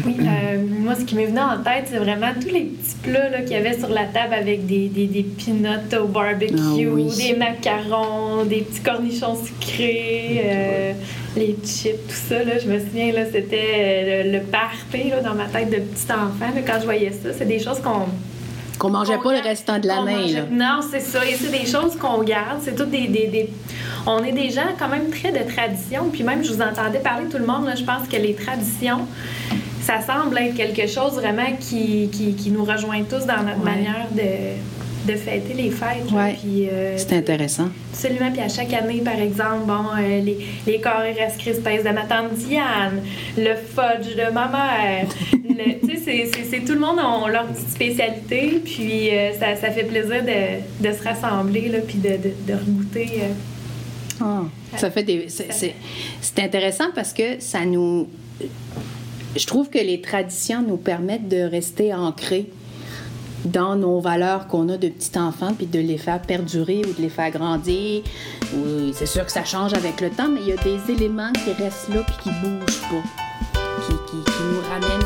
[0.07, 3.41] Oui, euh, moi, ce qui m'est venu en tête, c'est vraiment tous les petits plats
[3.43, 7.09] qu'il y avait sur la table avec des, des, des peanuts au barbecue, Ah oui.
[7.17, 10.93] des macarons, des petits cornichons sucrés, euh,
[11.37, 12.43] les chips, tout ça.
[12.43, 15.77] Là, je me souviens, là, c'était euh, le, le party là, dans ma tête de
[15.77, 16.53] petit enfant.
[16.55, 18.07] là, quand je voyais ça, c'est des choses qu'on
[18.79, 20.15] Qu'on mangeait pas le restant de l'année.
[20.15, 20.49] mangeait-.
[20.51, 21.25] Non, c'est ça.
[21.27, 22.61] Et c'est des choses qu'on garde.
[22.63, 23.51] C'est toutes des, des, des-
[24.07, 26.09] On est des gens quand même très de tradition.
[26.13, 27.67] Puis même, je vous entendais parler tout le monde.
[27.67, 29.07] Là, je pense que les traditions,
[29.83, 33.71] ça semble être quelque chose vraiment qui, qui, qui nous rejoint tous dans notre Ouais.
[33.73, 36.11] manière de, de fêter les fêtes.
[36.13, 36.37] Ouais.
[36.73, 37.69] Euh, C'est intéressant.
[37.93, 38.31] Absolument.
[38.33, 42.03] Puis à chaque année, par exemple, bon, euh, les, les carrés Rice Krispies de ma
[42.03, 43.03] tante Diane,
[43.37, 45.07] le fudge de ma mère.
[45.83, 48.61] tu sais, c'est- tout le monde a leur petite spécialité.
[48.65, 52.53] Puis euh, ça, ça fait plaisir de, de se rassembler, là, puis de, de, de
[52.55, 53.09] regoûter.
[53.23, 53.29] euh.
[54.21, 54.43] Ah,
[54.77, 55.27] ça fait des.
[55.29, 58.09] c'est intéressant parce que ça nous.
[59.35, 62.51] Je trouve que les traditions nous permettent de rester ancrés
[63.45, 67.03] dans nos valeurs qu'on a de petit enfant, puis de les faire perdurer ou de
[67.03, 68.03] les faire grandir.
[68.55, 71.33] Oui, c'est sûr que ça change avec le temps, mais il y a des éléments
[71.33, 75.02] qui restent là puis qui bougent pas, qui, qui, qui nous ramènent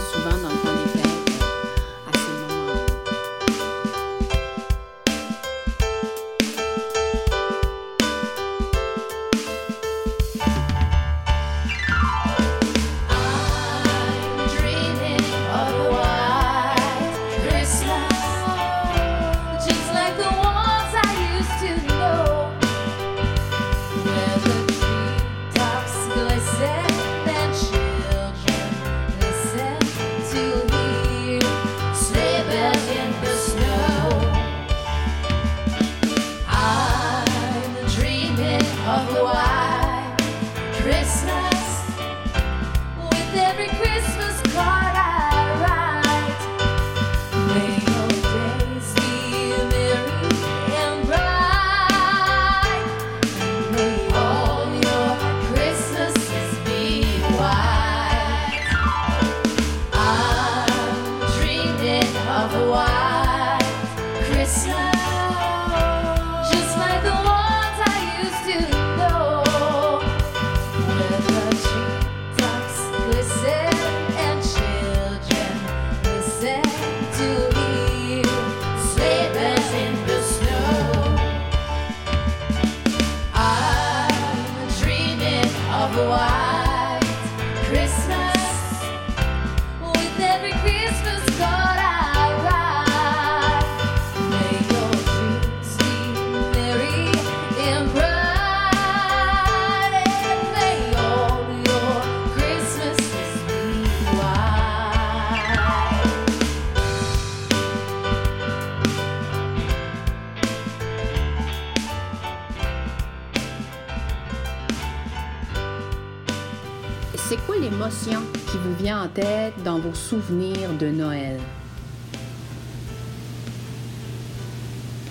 [119.66, 121.40] dans vos souvenirs de Noël?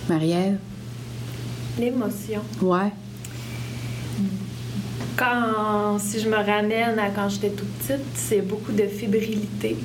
[0.07, 0.57] Marie-Ève?
[1.77, 2.39] L'émotion.
[2.61, 2.93] Ouais.
[5.17, 9.75] Quand, si je me ramène à quand j'étais toute petite, c'est beaucoup de fébrilité.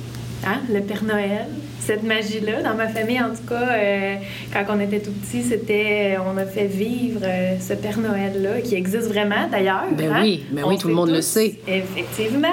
[0.43, 0.59] Hein?
[0.73, 1.45] Le Père Noël,
[1.79, 2.63] cette magie-là.
[2.63, 4.15] Dans ma famille, en tout cas, euh,
[4.51, 8.73] quand on était tout petit, c'était, on a fait vivre euh, ce Père Noël-là, qui
[8.73, 9.83] existe vraiment d'ailleurs.
[9.95, 10.19] Ben hein?
[10.23, 11.59] oui, ben On oui, tout le monde le sait.
[11.67, 12.47] Effectivement.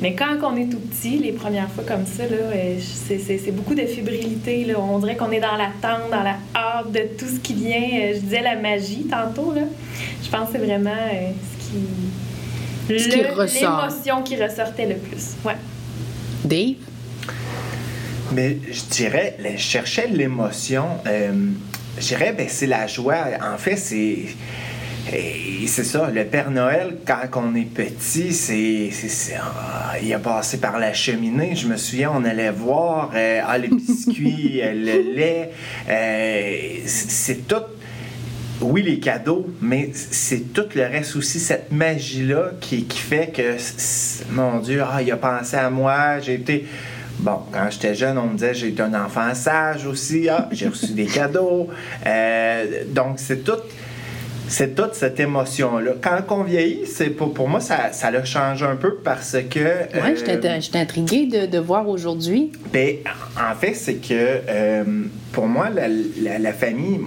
[0.00, 3.84] Mais quand on est tout petit, les premières fois comme ça, euh, c'est, beaucoup de
[3.86, 4.64] fébrilité.
[4.66, 4.74] Là.
[4.78, 7.80] On dirait qu'on est dans l'attente, dans la hâte de tout ce qui vient.
[8.00, 9.52] Euh, Je disais la magie tantôt.
[9.52, 9.62] Là.
[10.22, 12.98] Je pense que c'est vraiment euh, ce qui.
[13.02, 13.80] Ce qui le- ressort.
[13.88, 15.34] L'émotion qui ressortait le plus.
[15.44, 15.56] Ouais.
[16.44, 16.74] Dave?
[18.32, 20.86] Mais je dirais, je cherchais l'émotion.
[21.06, 21.32] euh,
[21.98, 23.16] je dirais, ben, c'est la joie.
[23.42, 24.18] En fait, c'est.
[25.66, 28.90] C'est ça, le Père Noël, quand on est petit, c'est.
[29.38, 31.54] ah, il a passé par la cheminée.
[31.54, 36.82] Je me souviens, on allait voir euh, ah, les biscuits, euh, le lait.
[36.86, 37.62] c'est tout.
[38.60, 43.56] Oui, les cadeaux, mais c'est tout le reste aussi, cette magie-là qui, fait que,
[44.30, 46.66] mon Dieu, ah, il a pensé à moi, j'ai été...
[47.20, 50.68] Bon, quand j'étais jeune, on me disait j'ai été un enfant sage aussi, ah, j'ai
[50.68, 51.68] reçu des cadeaux.
[52.06, 53.52] Euh, donc, c'est tout...
[54.46, 55.92] C'est toute cette émotion-là.
[56.02, 59.58] Quand on vieillit, c'est pour, pour moi, ça, ça le change un peu parce que...
[59.58, 62.52] Ouais, euh, j'étais j'étais intriguée de, de voir aujourd'hui.
[62.70, 62.96] ben,
[63.40, 64.12] en fait, c'est que
[64.46, 64.84] euh,
[65.32, 67.00] pour moi, la, la- la famille,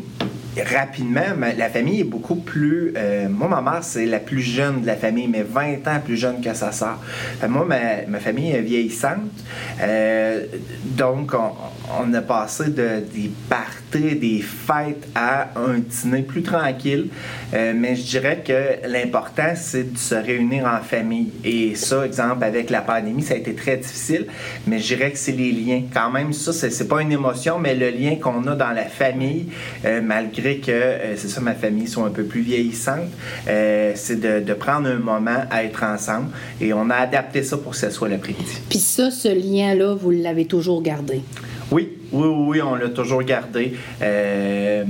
[0.64, 1.22] rapidement,
[1.58, 2.94] la famille est beaucoup plus.
[2.96, 6.18] euh, moi, ma mère, c'est la plus jeune de la famille, mais 20 ans plus
[6.18, 7.00] jeune que sa sœur.
[7.48, 9.32] Moi, ma, ma famille est vieillissante.
[9.82, 10.46] Euh,
[10.84, 11.52] donc, on,
[12.02, 17.08] on a passé de, des parties, des fêtes à un dîner plus tranquille.
[17.54, 21.32] Euh, mais je dirais que l'important, c'est de se réunir en famille.
[21.44, 24.28] Et ça, exemple, avec la pandémie, ça a été très difficile.
[24.66, 25.84] Mais je dirais que c'est les liens.
[25.94, 29.48] Quand même, ça, c'est, pas une émotion, mais le lien qu'on a dans la famille,
[29.86, 33.10] euh, malgré que, euh, c'est ça, ma famille soit un peu plus vieillissante,
[33.46, 36.28] c'est de, de prendre un moment à être ensemble.
[36.62, 38.62] Et on a adapté ça pour que ce soit l'après-midi.
[38.70, 41.22] Puis ça, ce lien-là, vous l'avez toujours gardé?
[41.72, 43.74] Oui, oui, oui, oui, on l'a toujours gardé.
[44.02, 44.86] Euh,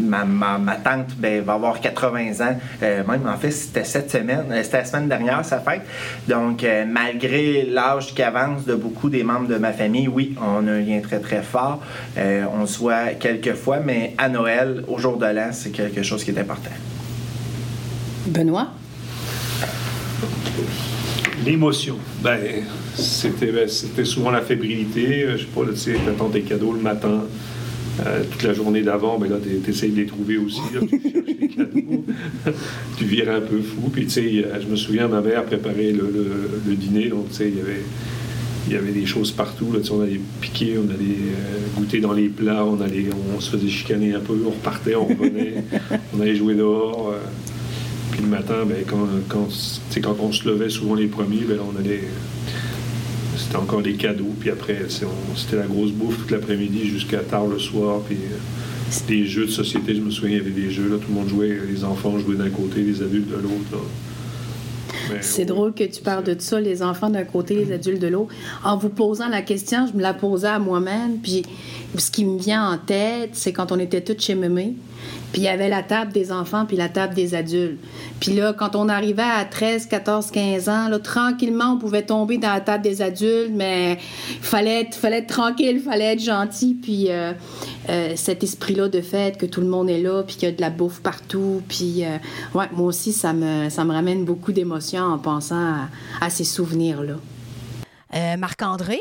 [0.00, 2.56] ma, ma, ma tante ben, va avoir 80 ans.
[2.82, 5.82] Euh, même, en fait, c'était cette semaine, euh, c'était la semaine dernière, sa fête.
[6.28, 10.66] Donc, euh, malgré l'âge qui avance de beaucoup des membres de ma famille, oui, on
[10.68, 11.80] a un lien très, très fort.
[12.16, 16.02] Euh, on se voit quelques fois, mais à Noël, au jour de l'an, c'est quelque
[16.02, 16.70] chose qui est important.
[18.26, 18.68] Benoît?
[21.44, 21.96] L'émotion.
[22.22, 22.38] Ben,
[22.94, 25.24] c'était, ben, c'était souvent la fébrilité.
[25.24, 27.24] Euh, Je sais pas, tu sais, t'attends tes cadeaux le matin.
[28.06, 30.60] euh, toute la journée d'avant, ben là, tu essayes de les trouver aussi.
[30.74, 32.04] là, tu cherches les cadeaux.
[32.98, 33.90] tu vires un peu fou.
[33.92, 37.08] Puis, tu sais, je me souviens, ma mère préparait le, le- le dîner.
[37.08, 37.82] Donc, tu sais, il y avait.
[38.68, 39.72] Il y avait des choses partout.
[39.72, 43.50] Là, on allait piquer, on allait euh, goûter dans les plats, on, allait, on se
[43.50, 45.64] faisait chicaner un peu, on repartait, on revenait,
[46.14, 47.10] on allait jouer dehors.
[47.14, 47.18] euh,
[48.12, 49.48] puis le matin, ben, quand, quand,
[50.02, 52.02] quand on se levait, souvent les premiers, ben, là, on allait.
[53.44, 54.34] C'était encore des cadeaux.
[54.38, 58.00] Puis après, c'était la grosse bouffe toute l'après-midi jusqu'à tard le soir.
[58.06, 58.36] Puis euh,
[59.08, 60.88] des jeux de société, je me souviens, il y avait des jeux.
[60.88, 63.84] Là, tout le monde jouait, les enfants jouaient d'un côté, les adultes de l'autre.
[65.20, 68.08] C'est ouais, drôle que tu parles de ça, les enfants d'un côté, les adultes de
[68.08, 68.32] l'autre.
[68.64, 71.42] En vous posant la question, je me la posais à moi-même, puis
[71.96, 74.74] ce qui me vient en tête, c'est quand on était tous chez Mémé,
[75.32, 77.78] puis il y avait la table des enfants puis la table des adultes.
[78.20, 82.38] Puis là, quand on arrivait à 13, 14, 15 ans, là, tranquillement, on pouvait tomber
[82.38, 83.98] dans la table des adultes, mais
[84.30, 87.32] il fallait être, fallait être tranquille, il fallait être gentil, puis euh,
[87.88, 90.54] euh, cet esprit-là de fête, que tout le monde est là, puis qu'il y a
[90.54, 92.18] de la bouffe partout, puis euh,
[92.54, 95.88] ouais, moi aussi, ça me, ça me ramène beaucoup d'émotions en pensant à,
[96.20, 97.14] à ces souvenirs-là.
[98.14, 99.00] Euh, Marc-André?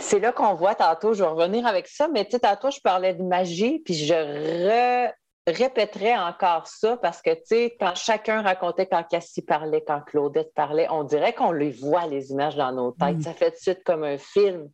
[0.00, 2.80] C'est là qu'on voit tantôt, je vais revenir avec ça, mais tu sais, tantôt, je
[2.80, 5.12] parlais de magie, puis je re-
[5.46, 10.52] répéterai encore ça parce que, tu sais, quand chacun racontait, quand Cassie parlait, quand Claudette
[10.54, 13.16] parlait, on dirait qu'on les voit, les images dans nos têtes.
[13.22, 14.68] Ça fait tout de suite comme un film.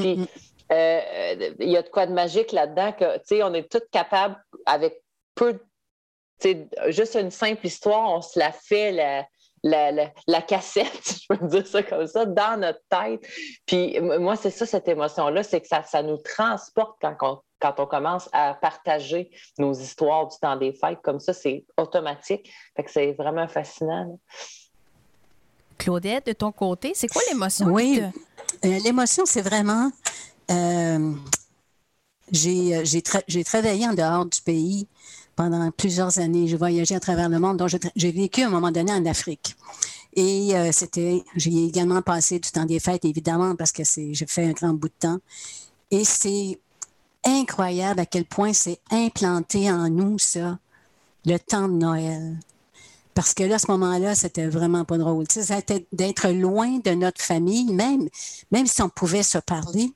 [0.00, 0.16] Puis,
[0.72, 3.70] euh, euh, il y a de quoi de magique là-dedans que, tu sais, on est
[3.70, 5.00] tous capables, avec
[5.34, 5.62] peu, de-
[6.40, 9.24] tu sais, juste une simple histoire, on se la fait, la,
[9.62, 13.20] la, la, la cassette, si je peux dire ça comme ça, dans notre tête.
[13.66, 17.80] Puis moi, c'est ça, cette émotion-là, c'est que ça, ça nous transporte quand on, quand
[17.80, 21.00] on commence à partager nos histoires du temps des fêtes.
[21.02, 22.52] Comme ça, c'est automatique.
[22.76, 24.04] Fait que c'est vraiment fascinant.
[24.04, 24.14] là.
[25.78, 27.66] Claudette, de ton côté, c'est quoi l'émotion?
[27.66, 28.00] Oui.
[28.00, 29.90] te- Euh, L'émotion, c'est vraiment.
[30.50, 31.12] euh,
[32.30, 34.88] j'ai, euh, j'ai, tra- j'ai travaillé en dehors du pays
[35.36, 36.48] pendant plusieurs années.
[36.48, 37.58] J'ai voyagé à travers le monde.
[37.58, 39.54] Donc, j'ai, vécu à un moment donné en Afrique.
[40.14, 44.46] Et euh, c'était, j'ai également passé du temps des fêtes, évidemment, parce que j'ai fait
[44.46, 45.18] un grand bout de temps.
[45.90, 46.58] Et c'est
[47.24, 50.58] incroyable à quel point c'est implanté en nous, ça,
[51.26, 52.38] le temps de Noël.
[53.14, 55.24] Parce que là, à ce moment-là, c'était vraiment pas drôle.
[55.28, 58.08] C'était d'être loin de notre famille, même,
[58.50, 59.92] même si on pouvait se parler.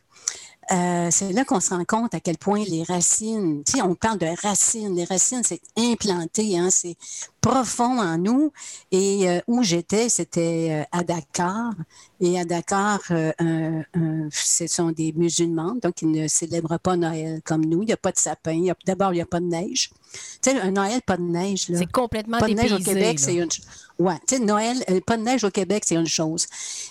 [0.72, 3.94] Euh, c'est là qu'on se rend compte à quel point les racines, tu sais, on
[3.94, 4.94] parle de racines.
[4.94, 6.96] Les racines, c'est implanté, hein, c'est
[7.40, 8.52] profond en nous.
[8.92, 11.72] Et euh, où j'étais, c'était euh, à Dakar.
[12.20, 13.82] Et à Dakar, euh,
[14.30, 17.82] ce sont des musulmans, donc ils ne célèbrent pas Noël comme nous.
[17.82, 18.62] Il n'y a pas de sapin.
[18.86, 19.90] D'abord, il n'y a pas de neige.
[20.42, 21.68] Tu sais, un Noël, pas de neige.
[21.68, 21.78] là.
[21.78, 23.24] C'est complètement Pas de neige au Québec, là.
[23.24, 23.48] c'est une.
[24.01, 26.46] Ouais, tu sais, Noël, euh, pas de neige au Québec, c'est une chose.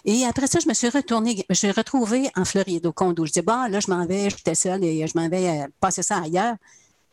[0.05, 3.25] Et après ça, je me suis retournée, je me suis retrouvée en Floride, au condo.
[3.25, 6.03] Je dis, bah, là, je m'en vais, j'étais seule et je m'en vais euh, passer
[6.03, 6.55] ça ailleurs.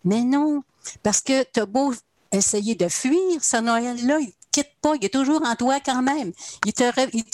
[0.04, 0.62] Mais non,
[1.02, 1.94] parce que tu as beau
[2.30, 4.18] essayer de fuir ce Noël-là,
[4.56, 6.32] quitte pas, il est toujours en toi quand même.
[6.64, 6.84] Il te,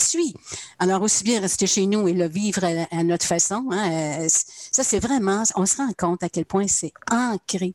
[0.01, 0.33] suit.
[0.77, 3.69] Alors, aussi bien rester chez nous et le vivre à, notre façon.
[3.71, 7.73] hein, euh, ça, c'est vraiment, on se rend compte à quel point c'est ancré.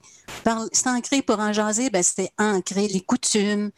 [0.72, 3.70] C'est ancré pour en jaser, ben, c'était ancré, les coutumes,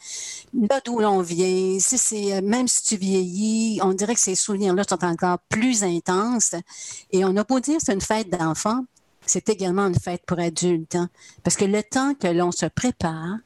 [0.53, 1.79] d'où l'on vient.
[1.79, 6.55] C'est, euh, même si tu vieillis, on dirait que ces souvenirs-là sont encore plus intenses.
[7.13, 8.85] Et on a beau dire c'est une fête d'enfants,
[9.25, 10.97] c'est également une fête pour adultes.
[10.97, 11.09] hein.
[11.45, 13.37] Parce que le temps que l'on se prépare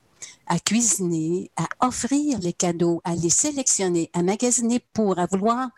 [0.46, 5.68] à cuisiner, à offrir les cadeaux, à les sélectionner, à magasiner pour, à vouloir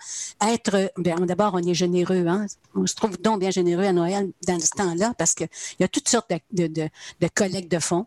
[0.41, 2.47] être, bien, d'abord, on est généreux, hein.
[2.75, 5.49] On se trouve donc bien généreux à Noël dans ce temps-là parce qu'il
[5.81, 6.89] y a toutes sortes de, de,
[7.21, 8.07] de, collectes de fonds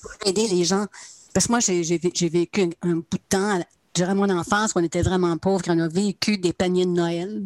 [0.00, 0.86] pour aider les gens.
[1.32, 3.60] Parce que moi, j'ai j'ai vé- j'ai vécu un, bout de temps,
[3.94, 7.42] durant mon enfance, on était vraiment pauvres, qu'on a vécu des paniers de Noël.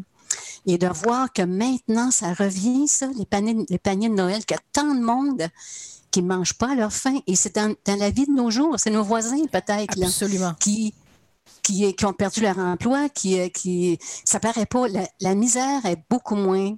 [0.67, 4.57] Et de voir que maintenant, ça revient, ça, les paniers, les paniers de Noël, qu'il
[4.57, 5.47] y a tant de monde
[6.11, 7.21] qui ne mangent pas à leur faim.
[7.27, 8.75] Et c'est dans, dans la vie de nos jours.
[8.79, 10.09] C'est nos voisins, peut-être, là,
[10.59, 10.93] qui,
[11.63, 14.89] qui, qui ont perdu leur emploi, qui, euh, qui ça paraît pas.
[14.89, 16.75] La, la misère est beaucoup moins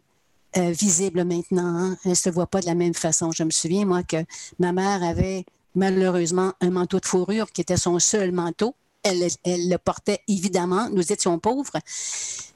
[0.57, 1.77] euh, visible maintenant.
[1.77, 1.97] hein.
[2.05, 3.31] Elle ne se voit pas de la même façon.
[3.33, 4.17] Je me souviens, moi, que
[4.59, 5.45] ma mère avait
[5.75, 8.75] malheureusement un manteau de fourrure qui était son seul manteau.
[9.05, 10.89] Elle, elle le portait évidemment.
[10.91, 11.79] Nous étions pauvres.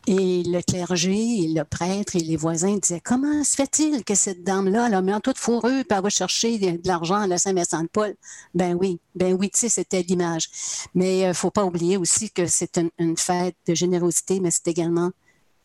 [0.07, 4.43] Et le clergé, et le prêtre et les voisins disaient Comment se fait-il que cette
[4.43, 8.15] dame-là, elle a manteau de fourrure, puis elle chercher de, l'argent à la Saint-Vincent-de-Paul
[8.55, 10.49] Ben oui, ben oui, tu sais, c'était l'image.
[10.95, 14.69] Mais il ne faut pas oublier aussi que c'est une fête de générosité, mais c'est
[14.69, 15.13] également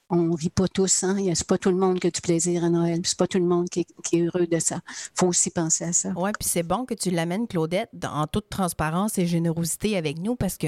[0.09, 1.17] on rit pas tous, hein?
[1.33, 3.01] C'est pas tout le monde qui a du plaisir à Noël.
[3.03, 4.79] C'est pas tout le monde qui est, heureux de ça.
[5.15, 6.13] faut aussi penser à ça.
[6.15, 10.35] Oui, puis c'est bon que tu l'amènes, Claudette, en toute transparence et générosité avec nous
[10.35, 10.67] parce que,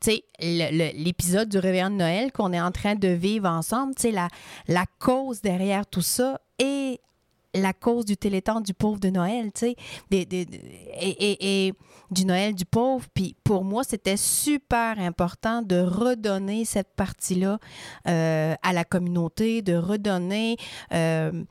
[0.00, 4.02] tu sais, l'épisode du réveillon de Noël qu'on est en train de vivre ensemble, tu
[4.02, 4.28] sais, la,
[4.68, 7.00] la cause derrière tout ça est
[7.56, 9.76] la cause du téléthon du pauvre de Noël, tu sais,
[10.10, 11.72] et- et
[12.10, 13.06] du Noël du pauvre.
[13.14, 17.58] Puis pour moi, c'était super important de redonner cette partie-là
[18.08, 20.56] euh, à la communauté, de redonner...
[20.92, 21.44] euh,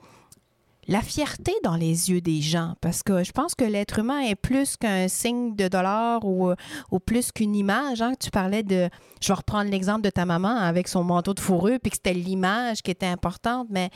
[0.88, 4.36] la fierté dans les yeux des gens, parce que je pense que l'être humain est
[4.36, 6.52] plus qu'un signe de dollar ou,
[6.92, 8.04] ou plus qu'une image.
[8.04, 8.14] hein.
[8.20, 8.88] Tu parlais de,
[9.20, 12.14] je vais reprendre l'exemple de ta maman avec son manteau de fourrure, puis que c'était
[12.14, 13.90] l'image qui était importante, mais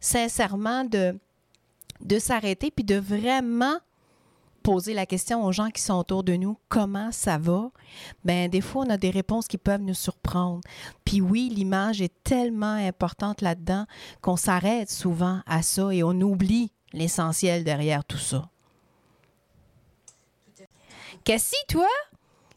[0.00, 1.18] sincèrement, de,
[2.02, 3.78] de s'arrêter, puis de vraiment
[4.62, 7.70] poser la question aux gens qui sont autour de nous, comment ça va?
[8.24, 10.60] Ben, des fois, on a des réponses qui peuvent nous surprendre.
[11.04, 13.86] Puis oui, l'image est tellement importante là-dedans
[14.20, 18.48] qu'on s'arrête souvent à ça et on oublie l'essentiel derrière tout ça.
[21.24, 21.88] Cassie, toi,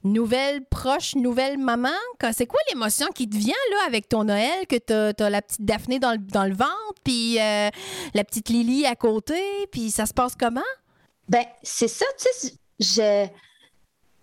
[0.05, 1.89] nouvelle proche, nouvelle maman,
[2.31, 5.63] c'est quoi l'émotion qui te vient là avec ton Noël, que t'as as la petite
[5.65, 7.69] Daphné dans le, dans le ventre, puis euh,
[8.13, 9.41] la petite Lily à côté,
[9.71, 10.61] puis ça se passe comment?
[11.27, 12.49] Ben, c'est ça, tu
[12.79, 13.31] sais.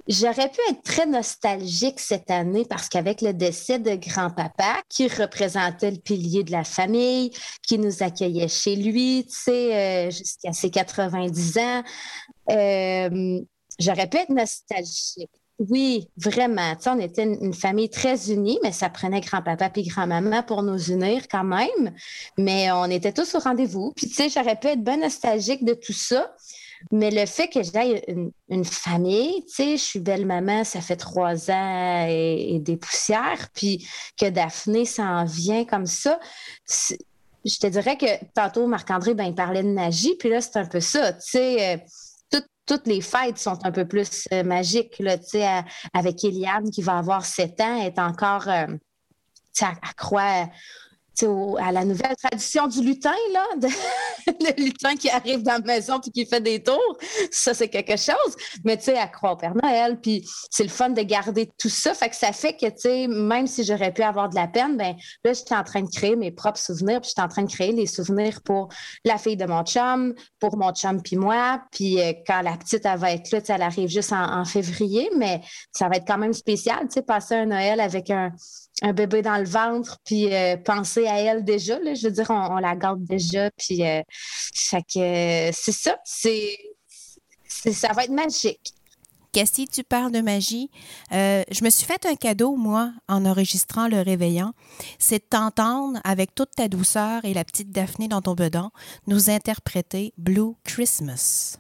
[0.09, 5.93] J'aurais pu être très nostalgique cette année parce qu'avec le décès de grand-papa, qui représentait
[5.93, 7.31] le pilier de la famille,
[7.63, 11.83] qui nous accueillait chez lui, tu sais, euh, jusqu'à ses 90 ans,
[12.51, 13.41] euh,
[13.79, 15.31] j'aurais pu être nostalgique.
[15.69, 16.75] Oui, vraiment.
[16.75, 20.65] Tu sais, on était une, famille très unie, mais ça prenait grand-papa puis grand-maman pour
[20.65, 21.95] nous unir quand même.
[22.37, 23.93] Mais on était tous au rendez-vous.
[23.95, 26.35] Puis, tu sais, j'aurais pu être bien nostalgique de tout ça.
[26.91, 28.03] Mais le fait que j'ai
[28.49, 33.49] une, famille, tu sais, je suis belle-maman, ça fait trois ans et, et des poussières,
[33.55, 33.87] puis
[34.19, 36.19] que Daphné s'en vient comme ça,
[37.45, 40.67] je te dirais que tantôt, Marc-André, ben, il parlait de magie, puis là, c'est un
[40.67, 41.85] peu ça, sais.
[42.63, 46.71] Euh, tout- toutes les fêtes sont un peu plus euh, magiques, là, à- avec Eliane
[46.71, 48.67] qui va avoir sept ans, est encore, euh,
[50.19, 50.49] elle,
[51.61, 53.69] à la nouvelle tradition du lutin, là, de-
[54.27, 56.97] le lutin qui arrive dans la maison puis qui fait des tours,
[57.31, 58.37] ça, c'est quelque chose.
[58.65, 61.69] Mais tu sais, à croire au Père Noël, puis c'est le fun de garder tout
[61.69, 61.95] ça.
[61.95, 64.77] Fait que ça fait que, tu sais, même si j'aurais pu avoir de la peine,
[64.77, 67.53] ben là, j'étais en train de créer mes propres souvenirs, puis j'étais en train de
[67.53, 68.69] créer les souvenirs pour
[69.05, 71.63] la fille de mon chum, pour mon chum puis moi.
[71.73, 75.41] Puis euh, quand la petite, elle va être là, elle arrive juste en février, mais
[75.73, 78.33] ça va être quand même spécial, tu sais, passer un Noël avec un,
[78.83, 81.79] un bébé dans le ventre, puis euh, penser à elle déjà.
[81.79, 83.51] Là, je veux dire, on, on la garde déjà.
[83.53, 84.03] Puis, euh,
[84.55, 85.97] fait que euh, c'est ça.
[86.05, 86.59] C'est,
[87.49, 88.75] ça va être magique.
[89.33, 90.71] Cassie, tu parles de magie.
[91.13, 94.53] Euh, je me suis fait un cadeau, moi, en enregistrant le réveillant.
[94.99, 98.71] C'est de t'entendre, avec toute ta douceur et la petite Daphné dans ton bedon,
[99.07, 101.57] nous interpréter Blue Christmas.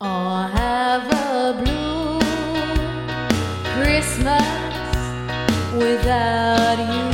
[0.00, 2.18] Oh, have a blue
[3.82, 4.59] Christmas
[5.80, 7.08] without you.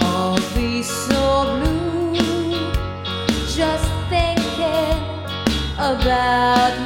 [0.00, 2.58] I'll be so blue
[3.46, 4.98] just thinking
[5.78, 6.85] about you.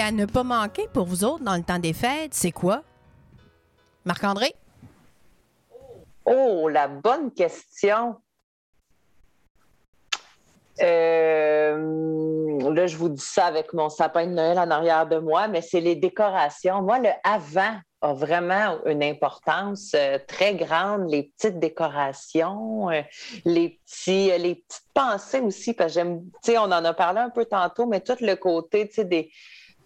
[0.00, 2.82] À ne pas manquer pour vous autres dans le temps des fêtes, c'est quoi?
[4.04, 4.54] Marc-André?
[6.24, 8.16] Oh, la bonne question.
[10.80, 15.48] Euh, là, je vous dis ça avec mon sapin de Noël en arrière de moi,
[15.48, 16.82] mais c'est les décorations.
[16.82, 21.10] Moi, le avant a vraiment une importance euh, très grande.
[21.10, 23.02] Les petites décorations, euh,
[23.44, 27.20] les petits, les petites pensées aussi, parce que j'aime, tu sais, on en a parlé
[27.20, 29.30] un peu tantôt, mais tout le côté, tu sais, des,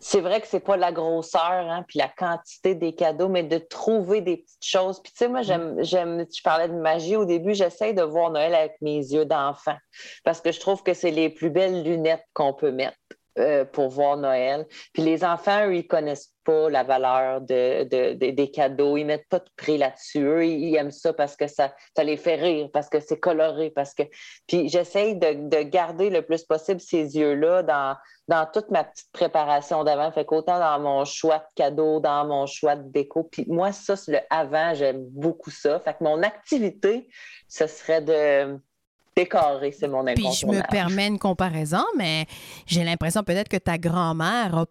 [0.01, 3.59] c'est vrai que c'est pas la grosseur, hein, puis la quantité des cadeaux, mais de
[3.59, 5.01] trouver des petites choses.
[5.03, 8.31] Puis tu sais, moi, j'aime, j'aime, tu parlais de magie au début, j'essaie de voir
[8.31, 9.77] Noël avec mes yeux d'enfant,
[10.25, 12.97] parce que je trouve que c'est les plus belles lunettes qu'on peut mettre.
[13.39, 14.66] Euh, pour voir Noël.
[14.93, 18.97] Puis les enfants, eux, ils connaissent pas la valeur de, de- de- des cadeaux.
[18.97, 20.22] Ils mettent pas de prix là-dessus.
[20.24, 23.95] Eux, ils, aiment ça parce que ça, les fait rire, parce que c'est coloré, parce
[23.95, 24.03] que...
[24.47, 27.97] Puis j'essaye de, de garder le plus possible ces yeux-là dans,
[28.28, 30.12] dans toute ma petite préparation d'avant.
[30.12, 33.24] Fait qu'autant dans mon choix de cadeaux, dans mon choix de déco.
[33.24, 35.80] Puis moi, ça, c'est le avant, j'aime beaucoup ça.
[35.80, 37.09] Fait que mon activité,
[37.49, 38.59] ce serait de
[39.17, 42.27] décorer, c'est mon Puis je me permets une comparaison, mais
[42.67, 44.67] j'ai l'impression peut-être que ta grand-mère a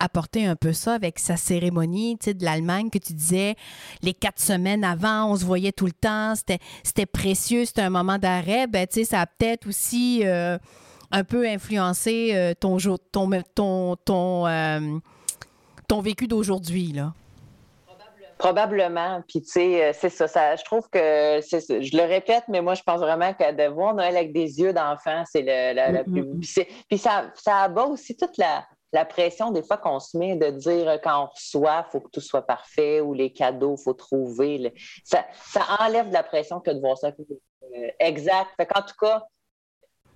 [0.00, 3.54] apporté un peu ça avec sa cérémonie tu sais, de l'Allemagne que tu disais
[4.02, 8.18] les quatre semaines avant, on se voyait tout le temps, c'était, précieux, c'était un moment
[8.18, 8.66] d'arrêt.
[8.66, 10.58] Ben, tu sais, ça a peut-être aussi euh,
[11.12, 14.98] un peu influencé euh, ton, jour- ton, ton, ton, euh,
[15.86, 16.92] ton vécu d'aujourd'hui.
[16.92, 17.14] Là.
[18.44, 19.22] Probablement.
[19.26, 20.54] Puis, tu sais, euh, c'est ça, ça.
[20.54, 21.58] Je trouve que, ça.
[21.60, 24.74] je le répète, mais moi, je pense vraiment que de voir Noël avec des yeux
[24.74, 26.26] d'enfant, c'est le, la, la plus.
[26.88, 30.50] Puis, ça, ça abat aussi toute la, la pression des fois qu'on se met de
[30.50, 33.82] dire euh, quand on reçoit, il faut que tout soit parfait ou les cadeaux, il
[33.82, 34.58] faut trouver.
[34.58, 34.72] le-
[35.04, 37.08] Ça, ça enlève de la pression que de voir ça.
[37.08, 38.50] Euh, exact.
[38.58, 39.22] Fait qu'en tout cas,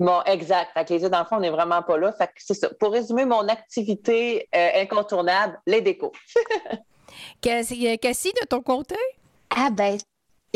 [0.01, 0.71] Bon, exact.
[0.75, 2.13] Fait que les yeux d'enfant, on n'est vraiment pas là.
[2.13, 2.69] Fait que c'est ça.
[2.79, 6.13] Pour résumer mon activité euh, incontournable, les décos.
[7.41, 8.97] Cassie, de ton côté?
[9.51, 9.99] Ah ben,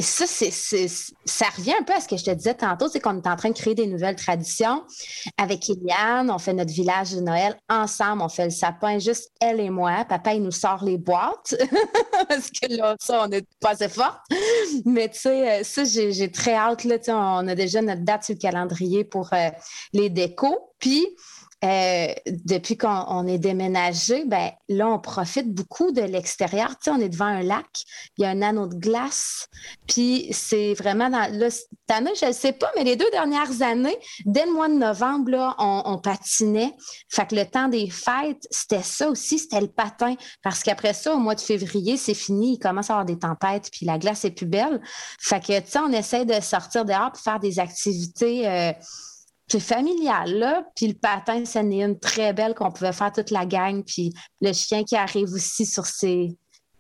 [0.01, 3.27] ça, ça revient un peu à ce que je te disais tantôt, c'est qu'on est
[3.27, 4.85] en train de créer des nouvelles traditions.
[5.37, 9.61] Avec Eliane, on fait notre village de Noël ensemble, on fait le sapin, juste elle
[9.61, 10.05] et moi.
[10.09, 11.55] Papa, il nous sort les boîtes,
[12.29, 14.21] parce que là, ça, on n'est pas assez forte.
[14.87, 18.35] Mais tu sais, euh, ça, j'ai, très hâte, là, on a déjà notre date sur
[18.35, 19.51] le calendrier pour euh,
[19.93, 20.73] les décos.
[20.79, 21.07] Puis,
[21.65, 26.71] euh, depuis qu'on on est déménagé, ben là, on profite beaucoup de l'extérieur.
[26.71, 27.85] Tu sais, on est devant un lac,
[28.19, 29.47] il y a un anneau de glace,
[29.87, 31.33] puis c'est vraiment dans.
[31.33, 34.69] Là, cette année, je ne sais pas, mais les deux dernières années, dès le mois
[34.69, 36.73] de novembre, là, on, on patinait.
[37.09, 40.15] Fait que le temps des fêtes, c'était ça aussi, c'était le patin.
[40.43, 43.69] Parce qu'après ça, au mois de février, c'est fini, il commence à avoir des tempêtes,
[43.71, 44.81] puis la glace est plus belle.
[45.21, 48.49] Fait que, tu sais, on essaie de sortir dehors pour faire des activités.
[48.49, 48.73] euh,
[49.53, 50.65] c'est familial, là.
[50.75, 53.85] Puis le patin, c'en est une très belle qu'on pouvait faire toute la gang.
[53.85, 56.35] Puis le chien qui arrive aussi sur ses.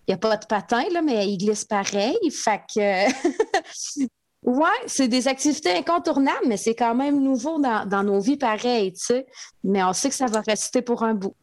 [0.07, 2.17] Il n'y a pas de patin, là, mais il glisse pareil.
[2.31, 4.07] Fait que.
[4.43, 8.95] ouais, c'est des activités incontournables, mais c'est quand même nouveau dans, dans nos vies pareilles,
[8.95, 9.27] tu sais.
[9.63, 11.37] Mais on sait que ça va rester pour un bout.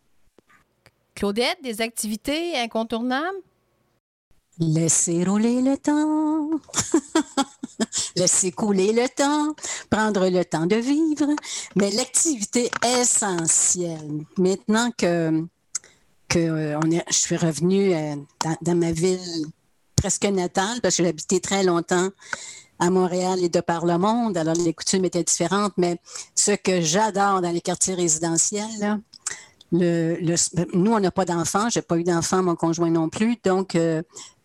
[1.14, 3.38] Claudette, des activités incontournables?
[4.60, 6.50] Laisser rouler le temps.
[8.18, 9.56] Laisser couler le temps.
[9.90, 11.28] Prendre le temps de vivre.
[11.76, 15.46] Mais l'activité essentielle, maintenant que,
[16.36, 16.80] euh,
[17.10, 18.16] je suis revenue euh,
[18.62, 19.46] dans, ma ville
[19.96, 22.10] presque natale, parce que j'ai habité très longtemps
[22.80, 25.98] à Montréal et de par le monde, alors les coutumes étaient différentes, mais
[26.36, 29.00] ce que j'adore dans les quartiers résidentiels,
[29.72, 30.18] le-
[30.74, 31.70] nous, on n'a pas d'enfants.
[31.70, 33.38] J'ai pas eu d'enfants, mon conjoint non plus.
[33.44, 34.02] Donc, euh,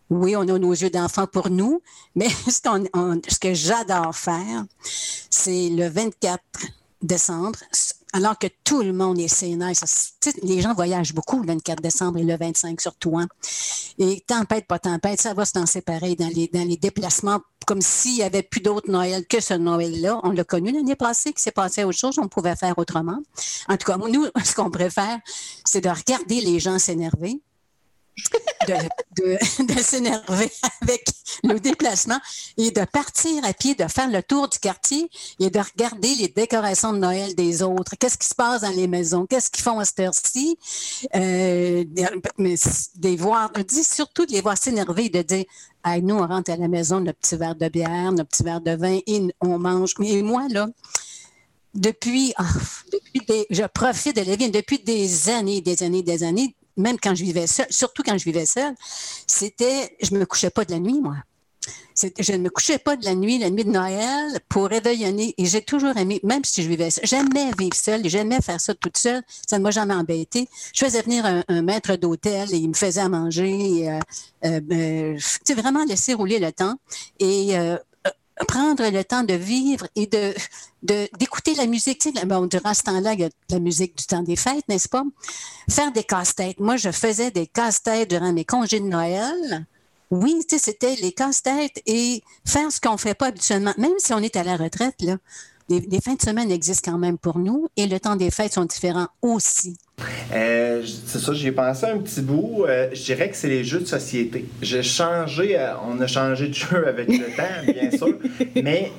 [0.09, 1.81] oui, on a nos yeux d'enfant pour nous,
[2.15, 4.65] mais ce, que j'adore faire,
[5.29, 6.41] c'est le 24
[7.01, 7.59] décembre,
[8.13, 9.57] alors que tout le monde est sais,
[10.41, 13.19] Les gens voyagent beaucoup le 24 décembre et le 25 surtout.
[13.97, 17.81] Et tempête, pas tempête, ça va se danser pareil dans les, dans les déplacements, comme
[17.81, 20.21] s'il n'y avait plus d'autres Noël que ce Noël-là.
[20.23, 23.19] On l'a connu l'année passée, qui s'est passé autre chose, on pouvait faire autrement.
[23.67, 25.19] En tout cas, nous, ce qu'on préfère,
[25.65, 27.41] c'est de regarder les gens s'énerver,
[28.67, 30.49] de, s'énerver
[30.81, 31.05] avec
[31.43, 32.19] le déplacement
[32.57, 35.09] et de partir à pied, de faire le tour du quartier
[35.39, 37.95] et de regarder les décorations de Noël des autres.
[37.99, 39.25] Qu'est-ce qui se passe dans les maisons?
[39.25, 40.57] Qu'est-ce qu'ils font à cette heure-ci?
[41.15, 41.83] Euh,
[42.95, 45.45] des voir, surtout de les voir s'énerver et de dire
[45.83, 48.61] Hey, nous, on rentre à la maison, notre petit verre de bière, notre petit verre
[48.61, 49.93] de vin et on mange.
[49.99, 50.67] Mais moi, là,
[51.75, 52.45] depuis, ah,
[52.91, 56.97] depuis des- je profite de la vie depuis des années, des années, des années, même
[57.01, 58.75] quand je vivais seule, surtout quand je vivais seule,
[59.27, 61.15] c'était, je me couchais pas de la nuit, moi.
[61.95, 65.33] Je ne me couchais pas de la nuit, la nuit de Noël, pour réveillonner.
[65.37, 68.75] Et j'ai toujours aimé, même si je vivais seule, j'aimais vivre seule, j'aimais faire ça
[68.75, 69.23] toute seule.
[69.47, 70.49] Ça ne m'a jamais embêté.
[70.73, 73.79] Je faisais venir un, maître d'hôtel et il me faisait manger.
[73.79, 73.99] et, euh,
[74.43, 76.75] euh, sais, vraiment laisser rouler le temps.
[77.19, 77.77] Et euh,
[78.47, 80.33] prendre le temps de vivre et de
[81.17, 81.99] d'écouter la musique.
[81.99, 84.67] Tu sais, bon, durant ce temps-là, il y a la musique du temps des fêtes,
[84.67, 85.03] n'est-ce pas?
[85.67, 86.59] Faire des casse-têtes.
[86.59, 89.65] Moi, je faisais des casse-têtes durant mes congés de Noël.
[90.11, 93.73] Oui, tu sais, c'était les casse-têtes et faire ce qu'on ne fait pas habituellement.
[93.77, 95.17] Même si on est à la retraite, là,
[95.69, 98.53] les, les fins de semaine existent quand même pour nous et le temps des fêtes
[98.53, 99.77] sont différents aussi.
[100.33, 102.65] Euh, c'est ça, j'y ai pensé un petit bout.
[102.67, 104.45] Euh, je dirais que c'est les jeux de société.
[104.61, 108.17] J'ai changé, euh, on a changé de jeu avec le temps, bien sûr,
[108.55, 108.91] mais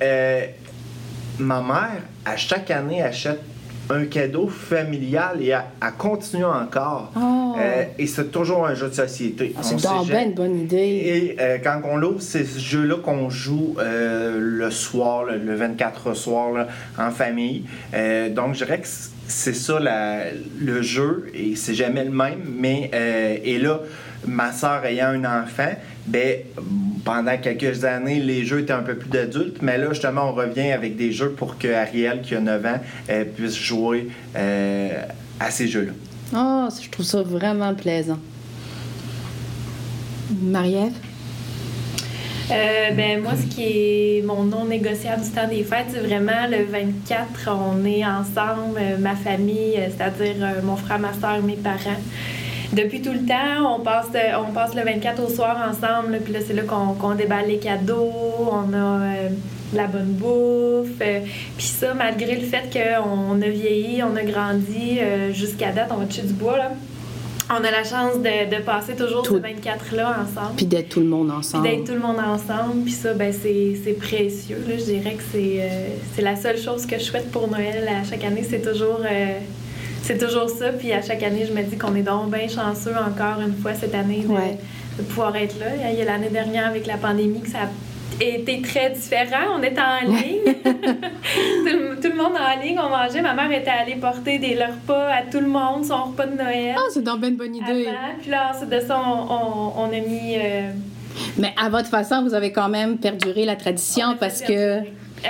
[1.39, 3.41] ma mère, à chaque année, achète
[3.89, 7.11] un cadeau familial et elle, elle continue encore.
[7.15, 7.55] Oh.
[7.59, 9.53] Euh, et c'est toujours un jeu de société.
[9.57, 10.75] Ah, c'est donc une bonne idée.
[10.77, 15.55] et euh, quand on l'ouvre, c'est ce jeu-là qu'on joue euh, le soir, le, le
[15.55, 16.67] 24 soir, là,
[16.97, 17.63] en famille.
[18.35, 18.87] Donc, je dirais que
[19.27, 20.25] c'est ça la-
[20.59, 22.39] le jeu, et c'est jamais le même.
[22.45, 22.91] Mais,
[23.43, 23.79] et là,
[24.25, 25.71] ma soeur ayant un enfant,
[26.07, 26.39] ben,
[27.03, 30.71] pendant quelques années, les jeux étaient un peu plus d'adultes, mais là, justement, on revient
[30.71, 32.79] avec des jeux pour que Ariel, qui a 9 ans,
[33.09, 34.89] euh, puisse jouer euh,
[35.39, 35.91] à ces jeux-là.
[36.33, 38.19] Ah, je trouve ça vraiment plaisant.
[40.41, 40.93] Marie-Ève?
[42.51, 46.47] Euh, ben, moi, ce qui est mon non négociable du temps des fêtes, c'est vraiment
[46.49, 51.99] le 24, on est ensemble, ma famille, c'est-à-dire mon frère, ma soeur, mes parents.
[52.73, 54.07] Depuis tout le temps, on passe,
[54.47, 56.13] on passe le 24 au soir ensemble.
[56.13, 58.11] là, Puis là, c'est là qu'on déballe les cadeaux.
[58.51, 59.29] On a euh,
[59.71, 60.99] de la bonne bouffe.
[61.01, 61.19] euh,
[61.57, 65.97] Puis ça, malgré le fait qu'on a vieilli, on a grandi, euh, jusqu'à date, on
[65.97, 66.71] va toucher du bois, là.
[67.49, 70.55] On a la chance de, de passer toujours Tout- ce 24-là ensemble.
[70.57, 71.63] Puis d'être tout le monde Puis ensemble.
[71.63, 74.61] d'être tout le monde ensemble, puis ça, ben, c'est précieux.
[74.67, 74.73] Là.
[74.77, 78.45] Je dirais que c'est la seule chose que je souhaite pour Noël à chaque année.
[78.47, 78.99] C'est toujours,
[80.07, 80.69] c'est toujours ça.
[80.71, 83.73] Puis à chaque année, je me dis qu'on est donc bien chanceux encore une fois
[83.73, 84.57] cette année de, Ouais.
[84.97, 85.67] de pouvoir être là.
[85.91, 89.45] Il y a l'année dernière avec la pandémie que ça a été très différent.
[89.57, 90.41] On était en ligne.
[90.63, 93.21] tout, le, tout le monde en ligne, on mangeait.
[93.21, 96.35] Ma mère était allée porter des leurs repas à tout le monde, son repas de
[96.37, 96.75] Noël.
[96.77, 97.87] Ah, c'est donc bien une bonne idée.
[97.87, 98.15] avant.
[98.21, 100.35] Puis là, ensuite de ça, on, on- on a mis...
[100.37, 100.71] euh,
[101.37, 104.79] Mais à votre façon, vous avez quand même perduré la tradition parce que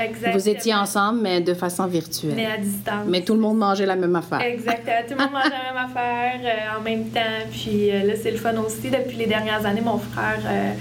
[0.03, 0.33] Exactement.
[0.33, 2.47] vous étiez ensemble, mais de façon Mais virtuelle.
[2.53, 3.05] à distance.
[3.07, 4.41] Mais tout le monde mangeait la même affaire.
[4.41, 4.95] Exactement.
[5.07, 7.19] Tout le monde mange la même affaire euh, en même temps.
[7.51, 8.89] Puis euh, là, c'est le fun aussi.
[8.89, 10.73] Depuis les dernières années, mon frère euh,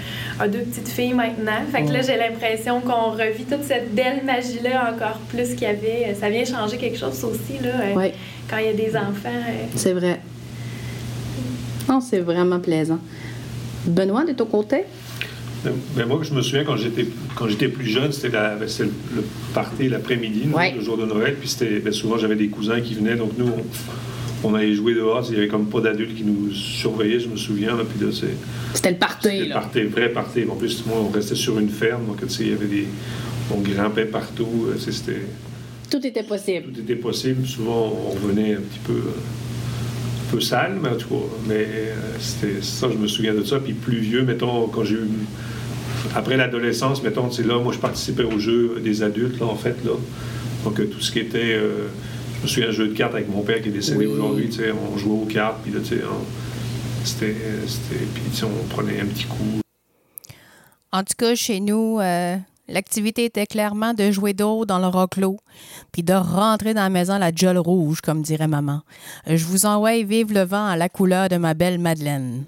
[0.45, 1.61] a deux petites filles maintenant.
[1.73, 5.67] Fait que là, j'ai l'impression qu'on revit toute cette belle magie-là encore plus qu'il y
[5.67, 6.15] avait.
[6.19, 7.71] Ça vient changer quelque chose aussi, là.
[7.95, 8.13] Oui,
[8.49, 9.29] Quand il y a des enfants.
[9.75, 10.21] c'est vrai.
[11.89, 12.99] Non, c'est vraiment plaisant.
[13.87, 14.85] Benoît, de ton côté?
[15.97, 18.85] Mais moi, je me souviens quand j'étais quand j'étais plus jeune, c'était ben, le,
[19.17, 20.73] le party l'après-midi, Ouais.
[20.75, 21.37] le jour de Noël.
[21.39, 24.95] Puis c'était ben, souvent j'avais des cousins qui venaient, donc nous on, on allait jouer
[24.95, 25.27] dehors.
[25.29, 27.77] Il y avait comme pas d'adultes qui nous surveillaient, je me souviens.
[27.77, 28.37] Là, puis là, c'est
[28.75, 29.55] C'était le party, c'était là.
[29.61, 30.45] party, vrai party.
[30.51, 32.87] En plus, moi, on restait sur une ferme, donc tu sais, il y avait des
[33.55, 34.67] on grimpait partout.
[34.69, 35.21] euh, C'était
[35.91, 36.73] Tout était possible.
[36.73, 37.47] tout était possible.
[37.47, 39.13] Souvent, on revenait un petit peu, euh,
[40.31, 43.59] peu sale, mais en tout cas, mais euh, c'était ça, je me souviens de ça.
[43.61, 45.09] Puis plus vieux, mettons, quand j'ai eu.
[46.15, 49.77] Après l'adolescence, mettons, c'est là, moi, je participais aux jeux des adultes, là, en fait,
[49.85, 49.93] là.
[50.65, 51.55] Donc, euh, tout ce qui était.
[51.55, 51.89] euh,
[52.39, 54.07] je me souviens d'un jeu de cartes avec mon père qui est décédé Oui.
[54.07, 56.03] aujourd'hui, tu sais, on jouait aux cartes, puis là, tu sais,
[57.05, 57.35] c'était-
[58.15, 59.61] Puis, tu sais, on prenait un petit coup.
[60.93, 62.37] En tout cas, chez nous, euh,
[62.69, 65.39] l'activité était clairement de jouer d'eau dans le roclo,
[65.93, 68.83] puis de rentrer dans la maison la jolle rouge, comme dirait maman.
[69.27, 72.45] Je vous envoie vivre le vent à la couleur de ma belle Madeleine.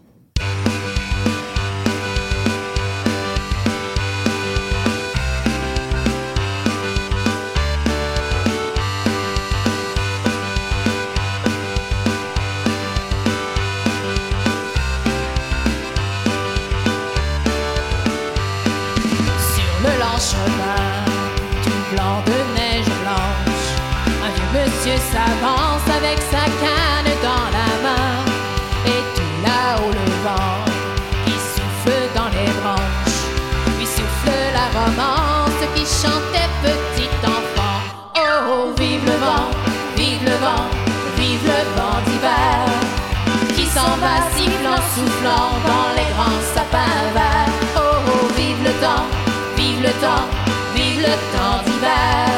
[51.09, 52.29] Le temps d'hiver.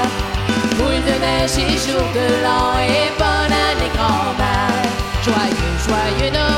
[0.77, 4.87] Boule de neige et jour de l'an et bonne année grand-mère.
[5.25, 6.50] Joyeux, joyeux Noël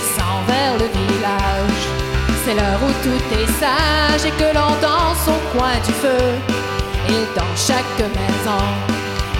[0.00, 1.84] descend vers le village.
[2.44, 6.24] C'est l'heure où tout est sage et que l'on danse au coin du feu.
[7.08, 8.64] Et dans chaque maison,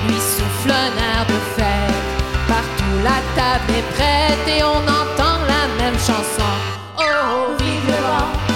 [0.07, 2.01] lui souffle un air de fête.
[2.49, 6.53] Partout la table est prête et on entend la même chanson.
[6.99, 8.50] Oh, oh, vive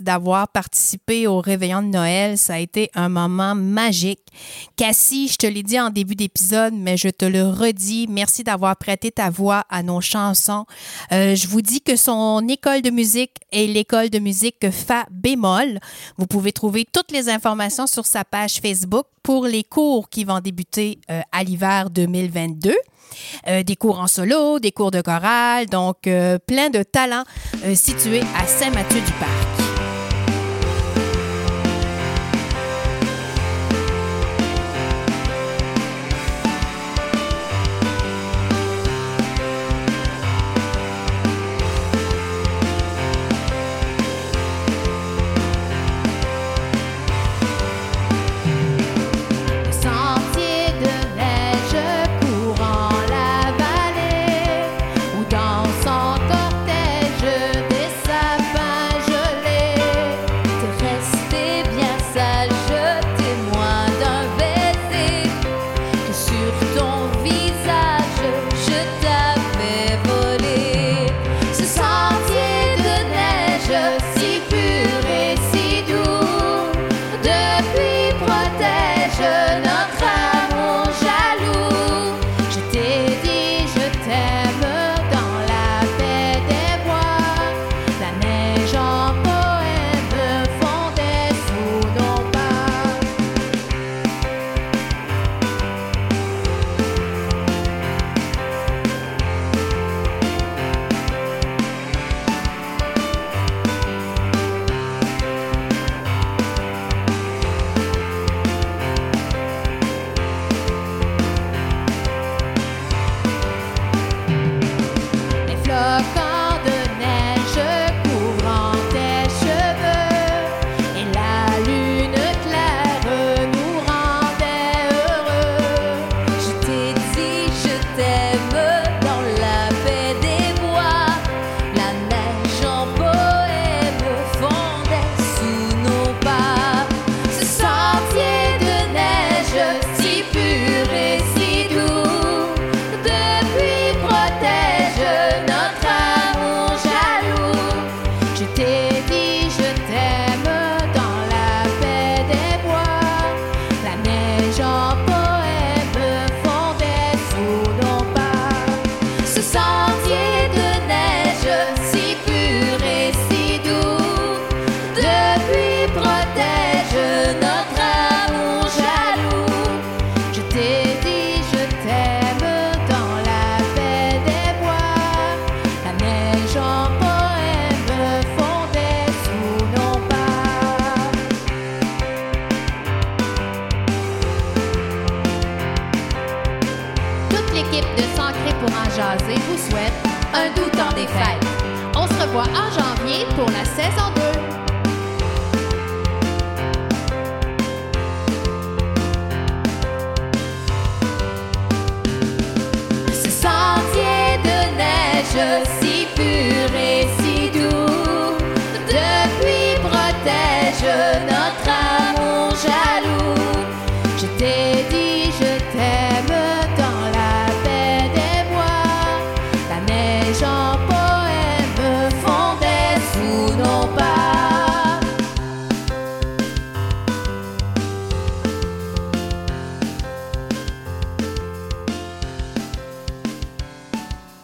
[0.00, 2.38] d'avoir participé au réveillon de Noël.
[2.38, 4.20] Ça a été un moment magique.
[4.76, 8.06] Cassie, je te l'ai dit en début d'épisode, mais je te le redis.
[8.08, 10.66] Merci d'avoir prêté ta voix à nos chansons.
[11.12, 15.78] Euh, je vous dis que son école de musique est l'école de musique Fa bémol.
[16.18, 20.40] Vous pouvez trouver toutes les informations sur sa page Facebook pour les cours qui vont
[20.40, 22.74] débuter euh, à l'hiver 2022.
[23.48, 27.24] Euh, des cours en solo, des cours de chorale, donc plein de talents
[27.74, 29.65] situés à Saint-Mathieu-du-Parc.